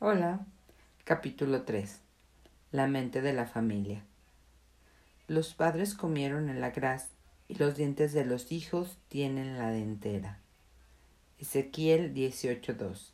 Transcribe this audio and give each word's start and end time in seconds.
Hola. 0.00 0.46
Capítulo 1.02 1.62
3. 1.62 1.98
La 2.70 2.86
mente 2.86 3.20
de 3.20 3.32
la 3.32 3.46
familia. 3.46 4.04
Los 5.26 5.54
padres 5.54 5.96
comieron 5.96 6.48
en 6.48 6.60
la 6.60 6.70
gras 6.70 7.08
y 7.48 7.56
los 7.56 7.74
dientes 7.74 8.12
de 8.12 8.24
los 8.24 8.52
hijos 8.52 8.96
tienen 9.08 9.58
la 9.58 9.70
dentera. 9.70 10.38
Ezequiel 11.40 12.14
18.2. 12.14 13.10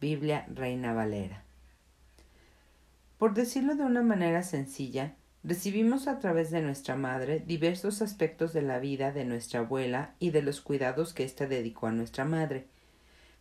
Biblia 0.00 0.46
Reina 0.54 0.94
Valera. 0.94 1.42
Por 3.18 3.34
decirlo 3.34 3.74
de 3.74 3.82
una 3.82 4.02
manera 4.02 4.44
sencilla, 4.44 5.16
recibimos 5.42 6.06
a 6.06 6.20
través 6.20 6.52
de 6.52 6.62
nuestra 6.62 6.94
madre 6.94 7.40
diversos 7.40 8.00
aspectos 8.00 8.52
de 8.52 8.62
la 8.62 8.78
vida 8.78 9.10
de 9.10 9.24
nuestra 9.24 9.58
abuela 9.58 10.14
y 10.20 10.30
de 10.30 10.42
los 10.42 10.60
cuidados 10.60 11.14
que 11.14 11.24
ésta 11.24 11.48
dedicó 11.48 11.88
a 11.88 11.92
nuestra 11.92 12.24
madre 12.24 12.68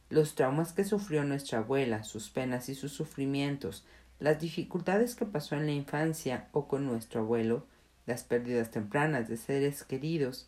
los 0.10 0.36
traumas 0.36 0.74
que 0.74 0.84
sufrió 0.84 1.24
nuestra 1.24 1.60
abuela, 1.60 2.04
sus 2.04 2.30
penas 2.30 2.70
y 2.70 2.76
sus 2.76 2.92
sufrimientos, 2.92 3.86
las 4.20 4.40
dificultades 4.40 5.16
que 5.16 5.26
pasó 5.26 5.56
en 5.56 5.66
la 5.66 5.72
infancia 5.72 6.48
o 6.52 6.68
con 6.68 6.86
nuestro 6.86 7.22
abuelo, 7.22 7.66
las 8.06 8.24
pérdidas 8.24 8.72
tempranas 8.72 9.28
de 9.28 9.38
seres 9.38 9.84
queridos, 9.84 10.48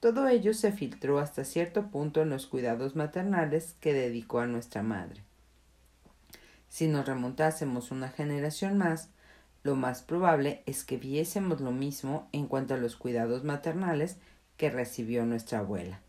todo 0.00 0.28
ello 0.28 0.54
se 0.54 0.72
filtró 0.72 1.18
hasta 1.18 1.44
cierto 1.44 1.90
punto 1.90 2.22
en 2.22 2.30
los 2.30 2.46
cuidados 2.46 2.96
maternales 2.96 3.74
que 3.80 3.92
dedicó 3.92 4.40
a 4.40 4.46
nuestra 4.46 4.82
madre. 4.82 5.22
Si 6.68 6.86
nos 6.86 7.06
remontásemos 7.06 7.90
una 7.90 8.08
generación 8.08 8.78
más, 8.78 9.10
lo 9.64 9.74
más 9.74 10.02
probable 10.02 10.62
es 10.66 10.84
que 10.84 10.98
viésemos 10.98 11.60
lo 11.60 11.72
mismo 11.72 12.28
en 12.32 12.46
cuanto 12.46 12.74
a 12.74 12.78
los 12.78 12.96
cuidados 12.96 13.42
maternales 13.42 14.18
que 14.56 14.70
recibió 14.70 15.24
nuestra 15.24 15.60
abuela. 15.60 16.00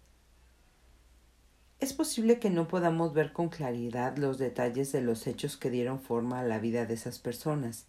Es 1.79 1.93
posible 1.93 2.39
que 2.39 2.49
no 2.49 2.67
podamos 2.67 3.13
ver 3.13 3.31
con 3.31 3.47
claridad 3.47 4.17
los 4.17 4.37
detalles 4.37 4.91
de 4.91 4.99
los 4.99 5.27
hechos 5.27 5.55
que 5.55 5.69
dieron 5.69 6.01
forma 6.01 6.41
a 6.41 6.43
la 6.43 6.59
vida 6.59 6.85
de 6.85 6.95
esas 6.95 7.19
personas. 7.19 7.85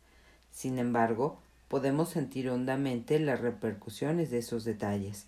Sin 0.53 0.79
embargo, 0.79 1.41
podemos 1.67 2.11
sentir 2.11 2.51
hondamente 2.51 3.19
las 3.19 3.41
repercusiones 3.41 4.31
de 4.31 4.39
esos 4.39 4.63
detalles. 4.65 5.27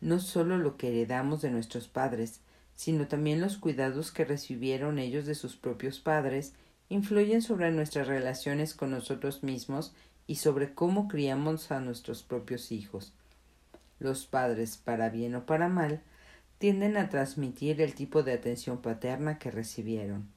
No 0.00 0.20
solo 0.20 0.56
lo 0.56 0.76
que 0.76 0.88
heredamos 0.88 1.42
de 1.42 1.50
nuestros 1.50 1.88
padres, 1.88 2.40
sino 2.76 3.08
también 3.08 3.40
los 3.40 3.56
cuidados 3.56 4.12
que 4.12 4.24
recibieron 4.24 5.00
ellos 5.00 5.26
de 5.26 5.34
sus 5.34 5.56
propios 5.56 5.98
padres, 5.98 6.52
influyen 6.88 7.42
sobre 7.42 7.72
nuestras 7.72 8.06
relaciones 8.06 8.72
con 8.72 8.92
nosotros 8.92 9.42
mismos 9.42 9.92
y 10.28 10.36
sobre 10.36 10.74
cómo 10.74 11.08
criamos 11.08 11.72
a 11.72 11.80
nuestros 11.80 12.22
propios 12.22 12.70
hijos. 12.70 13.12
Los 13.98 14.26
padres, 14.26 14.76
para 14.76 15.10
bien 15.10 15.34
o 15.34 15.44
para 15.44 15.68
mal, 15.68 16.02
tienden 16.62 16.96
a 16.96 17.08
transmitir 17.08 17.80
el 17.80 17.92
tipo 17.92 18.22
de 18.22 18.34
atención 18.34 18.78
paterna 18.78 19.36
que 19.36 19.50
recibieron. 19.50 20.28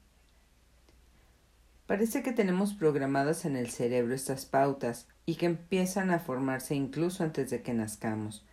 Parece 1.86 2.24
que 2.24 2.32
tenemos 2.32 2.74
programadas 2.74 3.44
en 3.44 3.54
el 3.54 3.70
cerebro 3.70 4.12
estas 4.12 4.44
pautas 4.44 5.06
y 5.24 5.36
que 5.36 5.46
empiezan 5.46 6.10
a 6.10 6.18
formarse 6.18 6.74
incluso 6.74 7.22
antes 7.22 7.50
de 7.50 7.62
que 7.62 7.74
nazcamos. 7.74 8.44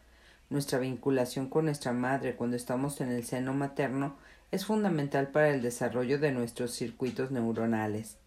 Nuestra 0.52 0.78
vinculación 0.78 1.50
con 1.50 1.66
nuestra 1.66 1.94
madre 1.94 2.36
cuando 2.36 2.58
estamos 2.58 3.02
en 3.02 3.10
el 3.10 3.24
seno 3.24 3.56
materno 3.56 4.18
es 4.52 4.68
fundamental 4.68 5.30
para 5.30 5.50
el 5.50 5.64
desarrollo 5.64 6.20
de 6.20 6.32
nuestros 6.32 6.74
circuitos 6.76 7.32
neuronales. 7.32 8.18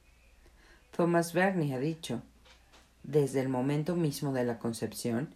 Thomas 0.90 1.32
Verne 1.32 1.72
ha 1.72 1.78
dicho, 1.78 2.20
desde 3.04 3.42
el 3.42 3.48
momento 3.48 3.94
mismo 3.94 4.32
de 4.32 4.42
la 4.42 4.58
concepción, 4.58 5.28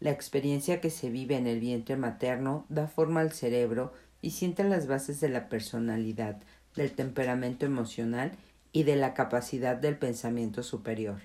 la 0.00 0.10
experiencia 0.10 0.80
que 0.80 0.90
se 0.90 1.10
vive 1.10 1.36
en 1.36 1.46
el 1.46 1.60
vientre 1.60 1.96
materno 1.96 2.66
da 2.68 2.88
forma 2.88 3.20
al 3.20 3.32
cerebro 3.32 3.92
y 4.20 4.30
siente 4.30 4.64
las 4.64 4.86
bases 4.86 5.20
de 5.20 5.28
la 5.28 5.48
personalidad, 5.48 6.40
del 6.74 6.92
temperamento 6.92 7.66
emocional 7.66 8.32
y 8.72 8.82
de 8.82 8.96
la 8.96 9.14
capacidad 9.14 9.76
del 9.76 9.96
pensamiento 9.96 10.62
superior. 10.62 11.20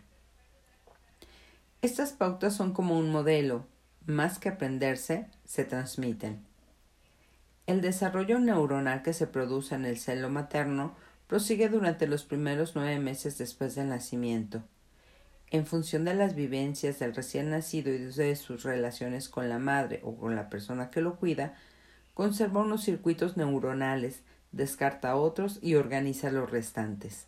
Estas 1.82 2.12
pautas 2.12 2.56
son 2.56 2.74
como 2.74 2.98
un 2.98 3.12
modelo, 3.12 3.66
más 4.06 4.38
que 4.38 4.50
aprenderse, 4.50 5.28
se 5.46 5.64
transmiten. 5.64 6.46
El 7.68 7.82
desarrollo 7.82 8.40
neuronal 8.40 9.02
que 9.02 9.14
se 9.14 9.28
produce 9.28 9.76
en 9.76 9.86
el 9.86 9.98
celo 9.98 10.30
materno 10.30 10.96
prosigue 11.28 11.70
durante 11.70 12.08
los 12.08 12.24
primeros 12.24 12.76
nueve 12.76 13.00
meses 13.00 13.38
después 13.38 13.76
del 13.76 13.90
nacimiento 13.90 14.64
en 15.52 15.66
función 15.66 16.06
de 16.06 16.14
las 16.14 16.36
vivencias 16.36 17.00
del 17.00 17.16
recién 17.16 17.50
nacido 17.50 17.92
y 17.92 17.98
de 17.98 18.36
sus 18.36 18.64
relaciones 18.64 19.30
con 19.30 19.50
la 19.50 19.60
madre 19.60 20.00
o 20.04 20.16
con 20.16 20.36
la 20.36 20.50
persona 20.50 20.92
que 20.92 21.02
lo 21.02 21.16
cuida, 21.16 21.56
conserva 22.14 22.62
unos 22.62 22.84
circuitos 22.84 23.38
neuronales, 23.38 24.22
descarta 24.52 25.16
otros 25.16 25.60
y 25.62 25.76
organiza 25.76 26.32
los 26.32 26.50
restantes. 26.52 27.26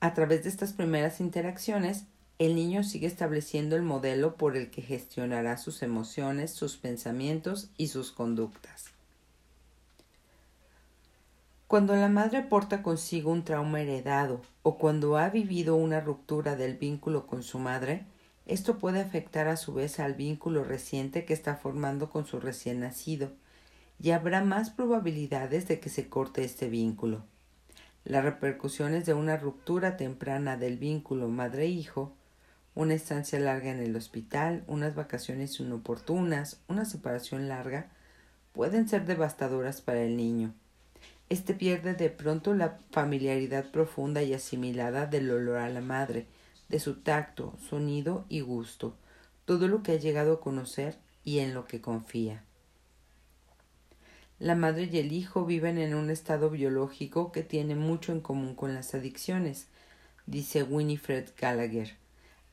A 0.00 0.14
través 0.14 0.44
de 0.44 0.50
estas 0.50 0.72
primeras 0.72 1.20
interacciones, 1.20 2.04
el 2.38 2.54
niño 2.54 2.82
sigue 2.82 3.06
estableciendo 3.06 3.76
el 3.76 3.82
modelo 3.82 4.36
por 4.36 4.56
el 4.56 4.70
que 4.70 4.82
gestionará 4.82 5.56
sus 5.56 5.82
emociones, 5.82 6.50
sus 6.50 6.76
pensamientos 6.76 7.70
y 7.76 7.88
sus 7.88 8.12
conductas. 8.12 8.93
Cuando 11.74 11.96
la 11.96 12.08
madre 12.08 12.40
porta 12.42 12.84
consigo 12.84 13.32
un 13.32 13.42
trauma 13.42 13.80
heredado 13.80 14.40
o 14.62 14.78
cuando 14.78 15.18
ha 15.18 15.28
vivido 15.28 15.74
una 15.74 15.98
ruptura 15.98 16.54
del 16.54 16.76
vínculo 16.76 17.26
con 17.26 17.42
su 17.42 17.58
madre, 17.58 18.06
esto 18.46 18.78
puede 18.78 19.00
afectar 19.00 19.48
a 19.48 19.56
su 19.56 19.74
vez 19.74 19.98
al 19.98 20.14
vínculo 20.14 20.62
reciente 20.62 21.24
que 21.24 21.34
está 21.34 21.56
formando 21.56 22.10
con 22.10 22.26
su 22.26 22.38
recién 22.38 22.78
nacido, 22.78 23.32
y 24.00 24.12
habrá 24.12 24.44
más 24.44 24.70
probabilidades 24.70 25.66
de 25.66 25.80
que 25.80 25.88
se 25.88 26.08
corte 26.08 26.44
este 26.44 26.68
vínculo. 26.68 27.24
Las 28.04 28.22
repercusiones 28.22 29.04
de 29.04 29.14
una 29.14 29.36
ruptura 29.36 29.96
temprana 29.96 30.56
del 30.56 30.78
vínculo 30.78 31.26
madre-hijo, 31.26 32.12
una 32.76 32.94
estancia 32.94 33.40
larga 33.40 33.72
en 33.72 33.80
el 33.80 33.96
hospital, 33.96 34.62
unas 34.68 34.94
vacaciones 34.94 35.58
inoportunas, 35.58 36.60
una 36.68 36.84
separación 36.84 37.48
larga, 37.48 37.88
pueden 38.52 38.88
ser 38.88 39.06
devastadoras 39.06 39.80
para 39.80 40.02
el 40.02 40.16
niño 40.16 40.54
este 41.30 41.54
pierde 41.54 41.94
de 41.94 42.10
pronto 42.10 42.54
la 42.54 42.78
familiaridad 42.90 43.70
profunda 43.70 44.22
y 44.22 44.34
asimilada 44.34 45.06
del 45.06 45.30
olor 45.30 45.58
a 45.58 45.68
la 45.68 45.80
madre, 45.80 46.26
de 46.68 46.78
su 46.78 46.96
tacto, 46.96 47.54
sonido 47.68 48.24
y 48.28 48.40
gusto, 48.40 48.94
todo 49.44 49.68
lo 49.68 49.82
que 49.82 49.92
ha 49.92 49.96
llegado 49.96 50.34
a 50.34 50.40
conocer 50.40 50.96
y 51.24 51.38
en 51.38 51.54
lo 51.54 51.66
que 51.66 51.80
confía. 51.80 52.42
La 54.38 54.54
madre 54.54 54.88
y 54.92 54.98
el 54.98 55.12
hijo 55.12 55.46
viven 55.46 55.78
en 55.78 55.94
un 55.94 56.10
estado 56.10 56.50
biológico 56.50 57.32
que 57.32 57.42
tiene 57.42 57.76
mucho 57.76 58.12
en 58.12 58.20
común 58.20 58.54
con 58.54 58.74
las 58.74 58.94
adicciones, 58.94 59.68
dice 60.26 60.62
Winifred 60.62 61.30
Gallagher, 61.40 61.96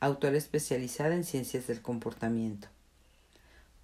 autora 0.00 0.36
especializada 0.36 1.14
en 1.14 1.24
ciencias 1.24 1.66
del 1.66 1.82
comportamiento. 1.82 2.68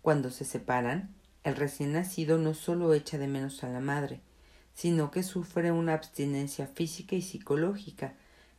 Cuando 0.01 0.31
se 0.31 0.45
separan, 0.45 1.15
el 1.45 1.57
recién 1.57 1.93
nacido 1.93 2.39
no 2.39 2.55
solo 2.55 2.95
echa 2.95 3.19
de 3.19 3.27
menos 3.27 3.65
a 3.65 3.69
la 3.69 3.81
madre, 3.81 4.21
sino 4.79 5.11
que 5.11 5.25
sufre 5.25 5.73
una 5.73 5.95
abstinencia 5.95 6.69
física 6.69 7.17
y 7.17 7.23
psicológica, 7.23 8.13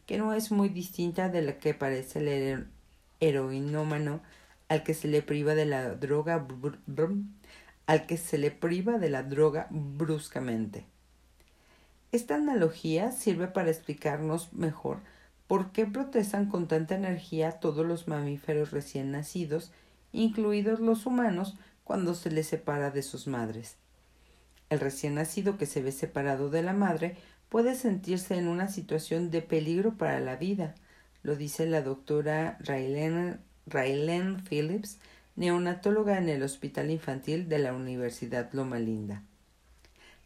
que 0.06 0.18
no 0.18 0.34
es 0.34 0.52
muy 0.52 0.68
distinta 0.68 1.30
de 1.30 1.42
la 1.42 1.60
que 1.60 1.74
parece 1.74 2.20
el 2.20 2.68
heroinómano 3.22 4.20
al 4.68 4.84
que 4.84 4.94
se 4.94 5.08
le 5.08 5.22
priva 5.22 5.56
de 5.56 5.66
la 5.66 5.96
droga 5.96 6.46
al 7.86 8.06
que 8.06 8.18
se 8.18 8.38
le 8.38 8.52
priva 8.52 8.98
de 8.98 9.10
la 9.10 9.24
droga 9.24 9.68
bruscamente. 9.70 10.86
Esta 12.12 12.36
analogía 12.36 13.14
sirve 13.14 13.48
para 13.48 13.72
explicarnos 13.72 14.52
mejor 14.52 14.98
por 15.48 15.72
qué 15.72 15.86
protestan 15.86 16.48
con 16.50 16.68
tanta 16.68 16.96
energía 16.96 17.62
todos 17.62 17.86
los 17.86 18.10
mamíferos 18.10 18.72
recién 18.72 19.12
nacidos, 19.12 19.72
incluidos 20.12 20.82
los 20.82 21.06
humanos, 21.06 21.56
cuando 21.86 22.14
se 22.14 22.30
les 22.30 22.48
separa 22.48 22.92
de 22.92 23.04
sus 23.04 23.26
madres. 23.26 23.78
El 24.70 24.80
recién 24.80 25.16
nacido 25.16 25.58
que 25.58 25.66
se 25.66 25.82
ve 25.82 25.92
separado 25.92 26.50
de 26.50 26.62
la 26.62 26.74
madre 26.74 27.18
puede 27.50 27.76
sentirse 27.76 28.38
en 28.38 28.48
una 28.48 28.68
situación 28.68 29.32
de 29.32 29.42
peligro 29.42 29.98
para 29.98 30.20
la 30.20 30.36
vida, 30.36 30.76
lo 31.24 31.36
dice 31.36 31.66
la 31.66 31.82
doctora 31.82 32.58
Raylene 32.62 33.38
Phillips, 34.48 35.00
neonatóloga 35.36 36.18
en 36.18 36.30
el 36.30 36.44
Hospital 36.44 36.92
Infantil 36.92 37.50
de 37.50 37.60
la 37.60 37.74
Universidad 37.74 38.52
Loma 38.54 38.80
Linda. 38.80 39.24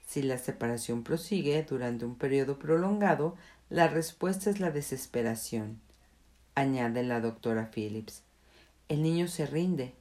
Si 0.05 0.21
la 0.21 0.37
separación 0.37 1.03
prosigue 1.03 1.63
durante 1.63 2.05
un 2.05 2.15
periodo 2.15 2.59
prolongado, 2.59 3.35
la 3.69 3.87
respuesta 3.87 4.49
es 4.49 4.59
la 4.59 4.69
desesperación, 4.69 5.79
añade 6.53 7.03
la 7.03 7.21
doctora 7.21 7.71
Phillips. 7.73 8.23
El 8.89 9.01
niño 9.01 9.27
se 9.27 9.45
rinde, 9.45 9.95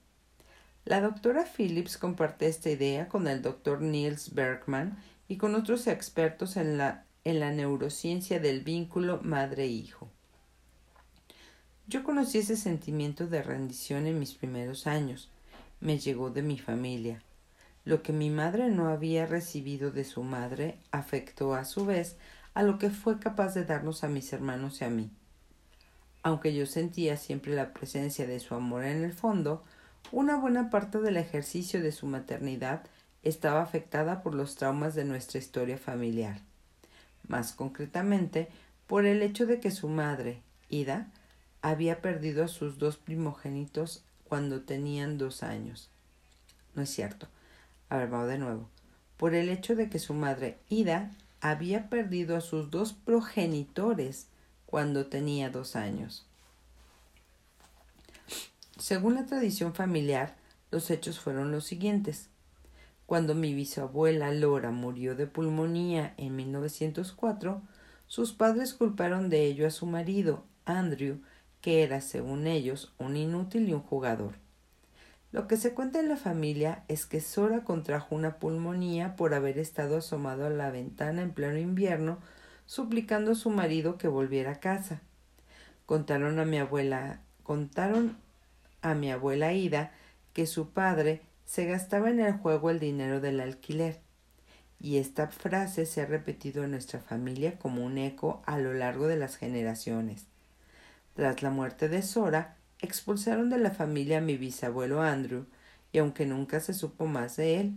la 0.84 1.00
doctora 1.00 1.44
Phillips 1.44 1.96
comparte 1.96 2.48
esta 2.48 2.68
idea 2.68 3.08
con 3.08 3.28
el 3.28 3.40
doctor 3.40 3.80
Niels 3.80 4.34
Bergman 4.34 4.98
y 5.28 5.36
con 5.36 5.54
otros 5.54 5.86
expertos 5.86 6.56
en 6.56 6.76
la, 6.76 7.04
en 7.24 7.38
la 7.38 7.52
neurociencia 7.52 8.40
del 8.40 8.62
vínculo 8.62 9.20
madre-hijo. 9.22 10.10
Yo 11.86 12.02
conocí 12.02 12.38
ese 12.38 12.56
sentimiento 12.56 13.26
de 13.26 13.42
rendición 13.42 14.06
en 14.06 14.18
mis 14.18 14.34
primeros 14.34 14.86
años. 14.86 15.30
Me 15.80 15.98
llegó 15.98 16.30
de 16.30 16.42
mi 16.42 16.58
familia. 16.58 17.22
Lo 17.84 18.02
que 18.02 18.12
mi 18.12 18.30
madre 18.30 18.68
no 18.68 18.88
había 18.88 19.26
recibido 19.26 19.90
de 19.90 20.04
su 20.04 20.22
madre 20.22 20.78
afectó 20.90 21.54
a 21.54 21.64
su 21.64 21.86
vez 21.86 22.16
a 22.54 22.62
lo 22.62 22.78
que 22.78 22.90
fue 22.90 23.18
capaz 23.18 23.54
de 23.54 23.64
darnos 23.64 24.04
a 24.04 24.08
mis 24.08 24.32
hermanos 24.32 24.80
y 24.80 24.84
a 24.84 24.90
mí. 24.90 25.10
Aunque 26.22 26.54
yo 26.54 26.66
sentía 26.66 27.16
siempre 27.16 27.54
la 27.54 27.72
presencia 27.72 28.26
de 28.26 28.38
su 28.38 28.54
amor 28.54 28.84
en 28.84 29.02
el 29.02 29.12
fondo, 29.12 29.64
una 30.10 30.36
buena 30.36 30.70
parte 30.70 31.00
del 31.00 31.16
ejercicio 31.16 31.80
de 31.80 31.92
su 31.92 32.06
maternidad 32.06 32.82
estaba 33.22 33.62
afectada 33.62 34.22
por 34.22 34.34
los 34.34 34.56
traumas 34.56 34.94
de 34.94 35.04
nuestra 35.04 35.38
historia 35.38 35.78
familiar. 35.78 36.40
Más 37.28 37.52
concretamente, 37.52 38.48
por 38.86 39.06
el 39.06 39.22
hecho 39.22 39.46
de 39.46 39.60
que 39.60 39.70
su 39.70 39.88
madre, 39.88 40.42
Ida, 40.68 41.08
había 41.62 42.00
perdido 42.00 42.44
a 42.44 42.48
sus 42.48 42.78
dos 42.78 42.96
primogénitos 42.96 44.04
cuando 44.24 44.62
tenían 44.62 45.18
dos 45.18 45.42
años. 45.42 45.88
No 46.74 46.82
es 46.82 46.90
cierto. 46.90 47.28
A 47.88 47.98
ver, 47.98 48.08
vamos 48.08 48.28
de 48.28 48.38
nuevo. 48.38 48.68
Por 49.16 49.34
el 49.34 49.48
hecho 49.48 49.76
de 49.76 49.88
que 49.88 49.98
su 49.98 50.14
madre, 50.14 50.58
Ida, 50.68 51.10
había 51.40 51.88
perdido 51.88 52.36
a 52.36 52.40
sus 52.40 52.70
dos 52.70 52.92
progenitores 52.92 54.26
cuando 54.66 55.06
tenía 55.06 55.50
dos 55.50 55.76
años. 55.76 56.26
Según 58.82 59.14
la 59.14 59.26
tradición 59.26 59.74
familiar, 59.74 60.34
los 60.72 60.90
hechos 60.90 61.20
fueron 61.20 61.52
los 61.52 61.64
siguientes. 61.64 62.30
Cuando 63.06 63.36
mi 63.36 63.54
bisabuela 63.54 64.32
Lora 64.32 64.72
murió 64.72 65.14
de 65.14 65.28
pulmonía 65.28 66.14
en 66.16 66.34
1904, 66.34 67.62
sus 68.08 68.32
padres 68.32 68.74
culparon 68.74 69.28
de 69.28 69.44
ello 69.46 69.68
a 69.68 69.70
su 69.70 69.86
marido, 69.86 70.42
Andrew, 70.64 71.20
que 71.60 71.84
era, 71.84 72.00
según 72.00 72.48
ellos, 72.48 72.92
un 72.98 73.16
inútil 73.16 73.68
y 73.68 73.72
un 73.72 73.82
jugador. 73.82 74.34
Lo 75.30 75.46
que 75.46 75.56
se 75.56 75.74
cuenta 75.74 76.00
en 76.00 76.08
la 76.08 76.16
familia 76.16 76.82
es 76.88 77.06
que 77.06 77.20
Sora 77.20 77.62
contrajo 77.62 78.16
una 78.16 78.40
pulmonía 78.40 79.14
por 79.14 79.32
haber 79.32 79.58
estado 79.58 79.98
asomado 79.98 80.44
a 80.44 80.50
la 80.50 80.72
ventana 80.72 81.22
en 81.22 81.30
pleno 81.30 81.58
invierno, 81.58 82.18
suplicando 82.66 83.30
a 83.30 83.36
su 83.36 83.48
marido 83.50 83.96
que 83.96 84.08
volviera 84.08 84.50
a 84.50 84.58
casa. 84.58 85.02
Contaron 85.86 86.40
a 86.40 86.44
mi 86.44 86.58
abuela, 86.58 87.20
contaron 87.44 88.20
a 88.82 88.94
mi 88.94 89.10
abuela 89.10 89.52
Ida 89.52 89.92
que 90.32 90.46
su 90.46 90.70
padre 90.70 91.22
se 91.44 91.66
gastaba 91.66 92.10
en 92.10 92.20
el 92.20 92.32
juego 92.32 92.70
el 92.70 92.80
dinero 92.80 93.20
del 93.20 93.40
alquiler. 93.40 94.00
Y 94.80 94.98
esta 94.98 95.28
frase 95.28 95.86
se 95.86 96.02
ha 96.02 96.06
repetido 96.06 96.64
en 96.64 96.72
nuestra 96.72 96.98
familia 96.98 97.58
como 97.58 97.84
un 97.84 97.98
eco 97.98 98.42
a 98.46 98.58
lo 98.58 98.74
largo 98.74 99.06
de 99.06 99.16
las 99.16 99.36
generaciones. 99.36 100.26
Tras 101.14 101.42
la 101.42 101.50
muerte 101.50 101.88
de 101.88 102.02
Sora, 102.02 102.56
expulsaron 102.80 103.48
de 103.50 103.58
la 103.58 103.70
familia 103.70 104.18
a 104.18 104.22
mi 104.22 104.36
bisabuelo 104.36 105.02
Andrew, 105.02 105.46
y 105.92 105.98
aunque 105.98 106.26
nunca 106.26 106.58
se 106.60 106.72
supo 106.72 107.06
más 107.06 107.36
de 107.36 107.60
él. 107.60 107.74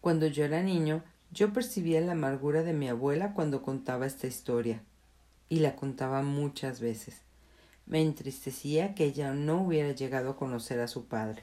Cuando 0.00 0.26
yo 0.26 0.44
era 0.44 0.62
niño, 0.62 1.02
yo 1.32 1.52
percibía 1.52 2.00
la 2.00 2.12
amargura 2.12 2.62
de 2.62 2.72
mi 2.72 2.88
abuela 2.88 3.34
cuando 3.34 3.62
contaba 3.62 4.06
esta 4.06 4.26
historia, 4.26 4.80
y 5.48 5.58
la 5.58 5.74
contaba 5.76 6.22
muchas 6.22 6.80
veces. 6.80 7.20
Me 7.86 8.00
entristecía 8.00 8.94
que 8.94 9.04
ella 9.04 9.32
no 9.32 9.62
hubiera 9.62 9.92
llegado 9.92 10.30
a 10.30 10.36
conocer 10.36 10.80
a 10.80 10.88
su 10.88 11.06
padre. 11.06 11.42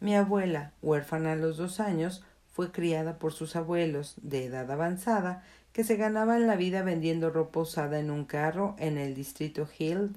Mi 0.00 0.16
abuela, 0.16 0.72
huérfana 0.82 1.32
a 1.32 1.36
los 1.36 1.56
dos 1.56 1.78
años, 1.78 2.24
fue 2.52 2.72
criada 2.72 3.18
por 3.18 3.32
sus 3.32 3.54
abuelos, 3.54 4.14
de 4.22 4.46
edad 4.46 4.70
avanzada, 4.70 5.44
que 5.72 5.84
se 5.84 5.96
ganaban 5.96 6.46
la 6.46 6.56
vida 6.56 6.82
vendiendo 6.82 7.30
ropa 7.30 7.60
usada 7.60 8.00
en 8.00 8.10
un 8.10 8.24
carro 8.24 8.74
en 8.78 8.98
el 8.98 9.14
distrito 9.14 9.68
Hill 9.78 10.16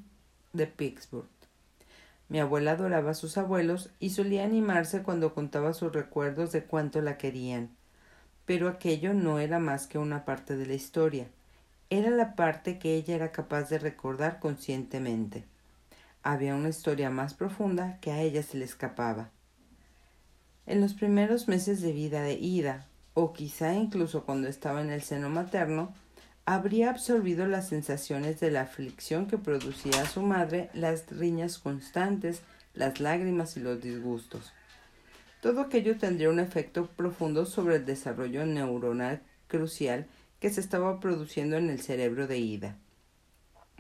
de 0.54 0.68
Pittsburgh. 0.68 1.28
Mi 2.30 2.40
abuela 2.40 2.72
adoraba 2.72 3.12
a 3.12 3.16
sus 3.16 3.38
abuelos 3.38 3.92
y 4.00 4.10
solía 4.10 4.44
animarse 4.44 5.04
cuando 5.04 5.34
contaba 5.34 5.74
sus 5.74 5.94
recuerdos 5.94 6.52
de 6.52 6.64
cuánto 6.64 7.02
la 7.02 7.18
querían. 7.18 7.70
Pero 8.46 8.68
aquello 8.68 9.14
no 9.14 9.40
era 9.40 9.60
más 9.60 9.86
que 9.86 10.00
una 10.00 10.26
parte 10.26 10.58
de 10.58 10.66
la 10.66 10.74
historia. 10.74 11.28
Era 11.94 12.10
la 12.10 12.36
parte 12.36 12.80
que 12.80 12.96
ella 12.96 13.14
era 13.14 13.32
capaz 13.32 13.70
de 13.70 13.78
recordar 13.78 14.40
conscientemente. 14.40 15.46
Había 16.24 16.56
una 16.56 16.70
historia 16.70 17.12
más 17.12 17.36
profunda 17.36 18.00
que 18.02 18.12
a 18.12 18.20
ella 18.20 18.42
se 18.42 18.58
le 18.58 18.66
escapaba. 18.66 19.30
En 20.66 20.82
los 20.82 20.96
primeros 20.96 21.48
meses 21.48 21.84
de 21.84 21.92
vida 21.92 22.24
de 22.24 22.34
Ida, 22.34 22.88
o 23.14 23.32
quizá 23.32 23.76
incluso 23.76 24.24
cuando 24.24 24.48
estaba 24.48 24.82
en 24.82 24.90
el 24.90 25.04
seno 25.04 25.30
materno, 25.30 25.94
habría 26.46 26.90
absorbido 26.90 27.46
las 27.46 27.70
sensaciones 27.70 28.40
de 28.40 28.50
la 28.50 28.62
aflicción 28.62 29.28
que 29.28 29.38
producía 29.38 30.02
a 30.02 30.10
su 30.10 30.24
madre 30.24 30.72
las 30.74 31.06
riñas 31.12 31.60
constantes, 31.60 32.42
las 32.74 33.02
lágrimas 33.02 33.56
y 33.56 33.60
los 33.60 33.80
disgustos. 33.80 34.52
Todo 35.44 35.62
aquello 35.62 35.96
tendría 36.00 36.32
un 36.32 36.40
efecto 36.40 36.88
profundo 36.88 37.46
sobre 37.46 37.76
el 37.76 37.86
desarrollo 37.86 38.48
neuronal 38.48 39.22
crucial 39.48 40.08
que 40.44 40.50
se 40.50 40.60
estaba 40.60 41.00
produciendo 41.00 41.56
en 41.56 41.70
el 41.70 41.80
cerebro 41.80 42.28
de 42.28 42.38
Ida. 42.38 42.76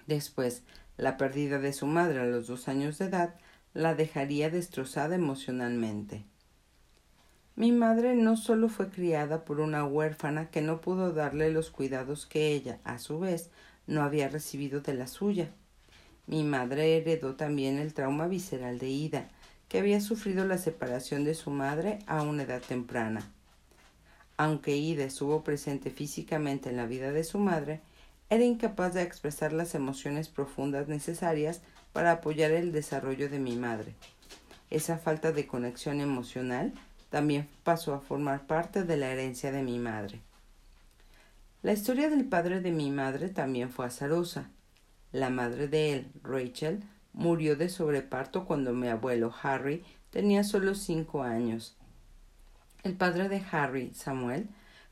Después, 0.08 0.64
la 0.96 1.18
pérdida 1.18 1.60
de 1.60 1.74
su 1.74 1.88
madre 1.88 2.22
a 2.22 2.26
los 2.26 2.48
dos 2.48 2.70
años 2.70 2.98
de 2.98 3.08
edad 3.08 3.36
la 3.74 3.96
dejaría 3.96 4.50
destrozada 4.50 5.16
emocionalmente. 5.16 6.24
Mi 7.58 7.74
madre 7.74 8.16
no 8.16 8.38
solo 8.38 8.70
fue 8.70 8.90
criada 8.90 9.44
por 9.44 9.60
una 9.60 9.84
huérfana 9.84 10.52
que 10.52 10.62
no 10.62 10.80
pudo 10.80 11.12
darle 11.12 11.52
los 11.52 11.70
cuidados 11.70 12.26
que 12.26 12.54
ella, 12.54 12.80
a 12.86 12.98
su 12.98 13.20
vez, 13.20 13.50
no 13.86 14.02
había 14.02 14.30
recibido 14.30 14.80
de 14.80 14.94
la 14.94 15.08
suya. 15.08 15.50
Mi 16.28 16.46
madre 16.46 16.96
heredó 16.96 17.36
también 17.36 17.78
el 17.78 17.94
trauma 17.94 18.28
visceral 18.28 18.80
de 18.80 18.88
Ida, 18.88 19.28
que 19.68 19.80
había 19.80 20.00
sufrido 20.00 20.46
la 20.46 20.58
separación 20.58 21.26
de 21.26 21.34
su 21.34 21.50
madre 21.50 22.00
a 22.08 22.22
una 22.22 22.44
edad 22.44 22.62
temprana. 22.62 23.34
Aunque 24.44 24.76
Ida 24.76 25.06
estuvo 25.06 25.42
presente 25.42 25.90
físicamente 25.90 26.70
en 26.70 26.76
la 26.76 26.86
vida 26.86 27.14
de 27.14 27.24
su 27.24 27.40
madre, 27.40 27.80
era 28.30 28.44
incapaz 28.44 28.94
de 28.94 29.02
expresar 29.02 29.54
las 29.54 29.74
emociones 29.74 30.28
profundas 30.28 30.90
necesarias 30.90 31.62
para 31.94 32.12
apoyar 32.12 32.52
el 32.52 32.74
desarrollo 32.74 33.30
de 33.30 33.40
mi 33.40 33.56
madre. 33.56 33.96
Esa 34.70 34.98
falta 34.98 35.32
de 35.32 35.48
conexión 35.48 36.02
emocional 36.02 36.74
también 37.10 37.48
pasó 37.64 37.94
a 37.94 38.02
formar 38.02 38.46
parte 38.46 38.84
de 38.84 38.98
la 38.98 39.12
herencia 39.12 39.50
de 39.54 39.64
mi 39.64 39.80
madre. 39.80 40.20
La 41.62 41.72
historia 41.72 42.10
del 42.10 42.26
padre 42.26 42.60
de 42.60 42.72
mi 42.72 42.92
madre 42.92 43.30
también 43.30 43.70
fue 43.70 43.86
azarosa. 43.86 44.50
La 45.14 45.30
madre 45.30 45.70
de 45.70 45.94
él, 45.94 46.12
Rachel, 46.22 46.84
murió 47.14 47.56
de 47.56 47.70
sobreparto 47.70 48.44
cuando 48.44 48.74
mi 48.74 48.90
abuelo 48.90 49.34
Harry 49.42 49.86
tenía 50.10 50.44
solo 50.44 50.76
cinco 50.76 51.24
años. 51.24 51.78
El 52.84 52.96
padre 52.96 53.30
de 53.30 53.42
Harry, 53.52 53.94
Samuel, 53.94 54.50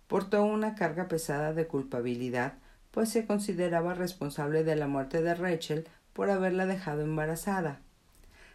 portó 0.08 0.44
una 0.44 0.76
carga 0.76 1.10
pesada 1.10 1.54
de 1.54 1.68
culpabilidad, 1.68 2.54
pues 2.92 3.10
se 3.10 3.26
consideraba 3.26 3.94
responsable 3.94 4.64
de 4.64 4.78
la 4.78 4.88
muerte 4.88 5.22
de 5.22 5.36
Rachel 5.36 5.88
por 6.14 6.30
haberla 6.30 6.66
dejado 6.66 7.02
embarazada. 7.02 7.82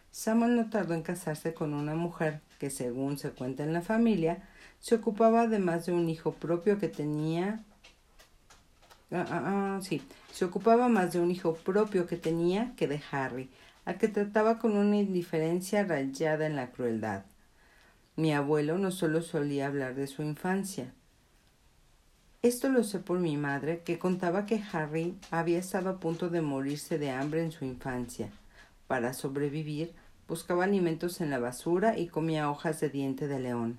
Samuel 0.09 0.55
no 0.55 0.69
tardó 0.71 0.95
en 0.95 1.03
casarse 1.03 1.53
con 1.53 1.75
una 1.75 1.93
mujer 1.93 2.41
que, 2.57 2.71
según 2.71 3.19
se 3.19 3.29
cuenta 3.29 3.63
en 3.63 3.73
la 3.73 3.81
familia, 3.81 4.41
se 4.79 4.95
ocupaba 4.95 5.41
además 5.41 5.85
de 5.85 5.91
un 5.91 6.09
hijo 6.09 6.33
propio 6.33 6.79
que 6.79 6.87
tenía. 6.87 7.63
Ah, 9.11 9.25
ah, 9.29 9.41
ah, 9.45 9.79
sí, 9.83 10.01
se 10.33 10.45
ocupaba 10.45 10.87
más 10.89 11.13
de 11.13 11.19
un 11.19 11.29
hijo 11.29 11.53
propio 11.53 12.07
que 12.07 12.17
tenía 12.17 12.73
que 12.75 12.87
de 12.87 13.01
Harry, 13.11 13.51
al 13.85 13.99
que 13.99 14.07
trataba 14.07 14.57
con 14.57 14.75
una 14.75 14.97
indiferencia 14.97 15.83
rayada 15.83 16.47
en 16.47 16.55
la 16.55 16.71
crueldad. 16.71 17.23
Mi 18.17 18.33
abuelo 18.33 18.79
no 18.79 18.89
solo 18.89 19.21
solía 19.21 19.67
hablar 19.67 19.93
de 19.93 20.07
su 20.07 20.23
infancia. 20.23 20.91
Esto 22.41 22.67
lo 22.67 22.83
sé 22.83 22.97
por 22.97 23.19
mi 23.19 23.37
madre, 23.37 23.83
que 23.85 23.99
contaba 23.99 24.47
que 24.47 24.59
Harry 24.73 25.15
había 25.29 25.59
estado 25.59 25.91
a 25.91 25.99
punto 25.99 26.31
de 26.31 26.41
morirse 26.41 26.97
de 26.97 27.11
hambre 27.11 27.43
en 27.43 27.51
su 27.51 27.63
infancia. 27.63 28.31
Para 28.87 29.13
sobrevivir, 29.13 29.93
buscaba 30.27 30.63
alimentos 30.63 31.21
en 31.21 31.29
la 31.29 31.37
basura 31.37 31.95
y 31.99 32.07
comía 32.07 32.49
hojas 32.49 32.79
de 32.79 32.89
diente 32.89 33.27
de 33.27 33.39
león. 33.39 33.77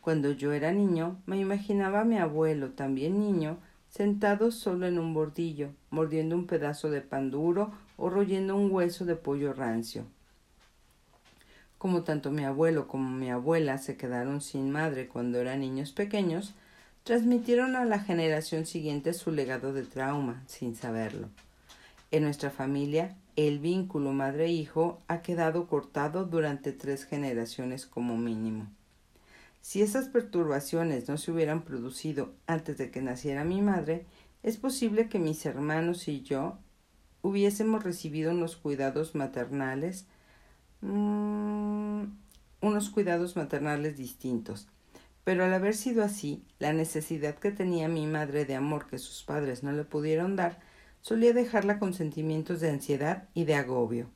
Cuando 0.00 0.32
yo 0.32 0.52
era 0.52 0.72
niño, 0.72 1.22
me 1.24 1.38
imaginaba 1.38 2.00
a 2.00 2.04
mi 2.04 2.18
abuelo, 2.18 2.70
también 2.70 3.20
niño, 3.20 3.58
sentado 3.88 4.50
solo 4.50 4.88
en 4.88 4.98
un 4.98 5.14
bordillo, 5.14 5.70
mordiendo 5.90 6.34
un 6.34 6.48
pedazo 6.48 6.90
de 6.90 7.00
pan 7.00 7.30
duro 7.30 7.70
o 7.96 8.10
royendo 8.10 8.56
un 8.56 8.72
hueso 8.72 9.04
de 9.04 9.14
pollo 9.14 9.52
rancio. 9.52 10.04
Como 11.86 12.02
tanto 12.02 12.32
mi 12.32 12.42
abuelo 12.42 12.88
como 12.88 13.08
mi 13.10 13.30
abuela 13.30 13.78
se 13.78 13.96
quedaron 13.96 14.40
sin 14.40 14.72
madre 14.72 15.06
cuando 15.06 15.38
eran 15.38 15.60
niños 15.60 15.92
pequeños, 15.92 16.52
transmitieron 17.04 17.76
a 17.76 17.84
la 17.84 18.00
generación 18.00 18.66
siguiente 18.66 19.14
su 19.14 19.30
legado 19.30 19.72
de 19.72 19.84
trauma, 19.84 20.42
sin 20.48 20.74
saberlo. 20.74 21.28
En 22.10 22.24
nuestra 22.24 22.50
familia, 22.50 23.14
el 23.36 23.60
vínculo 23.60 24.10
madre-hijo 24.10 25.00
ha 25.06 25.22
quedado 25.22 25.68
cortado 25.68 26.24
durante 26.24 26.72
tres 26.72 27.04
generaciones 27.04 27.86
como 27.86 28.16
mínimo. 28.16 28.66
Si 29.60 29.80
esas 29.80 30.08
perturbaciones 30.08 31.08
no 31.08 31.16
se 31.18 31.30
hubieran 31.30 31.62
producido 31.62 32.34
antes 32.48 32.78
de 32.78 32.90
que 32.90 33.00
naciera 33.00 33.44
mi 33.44 33.62
madre, 33.62 34.06
es 34.42 34.56
posible 34.56 35.08
que 35.08 35.20
mis 35.20 35.46
hermanos 35.46 36.08
y 36.08 36.22
yo 36.22 36.58
hubiésemos 37.22 37.84
recibido 37.84 38.32
unos 38.32 38.56
cuidados 38.56 39.14
maternales, 39.14 40.08
mmm, 40.80 42.04
unos 42.60 42.90
cuidados 42.90 43.36
maternales 43.36 43.96
distintos. 43.96 44.68
Pero 45.24 45.44
al 45.44 45.52
haber 45.52 45.74
sido 45.74 46.04
así, 46.04 46.44
la 46.58 46.72
necesidad 46.72 47.34
que 47.36 47.50
tenía 47.50 47.88
mi 47.88 48.06
madre 48.06 48.44
de 48.44 48.54
amor 48.54 48.86
que 48.86 48.98
sus 48.98 49.24
padres 49.24 49.62
no 49.62 49.72
le 49.72 49.84
pudieron 49.84 50.36
dar, 50.36 50.60
solía 51.00 51.32
dejarla 51.32 51.78
con 51.78 51.94
sentimientos 51.94 52.60
de 52.60 52.70
ansiedad 52.70 53.28
y 53.34 53.44
de 53.44 53.54
agobio. 53.54 54.08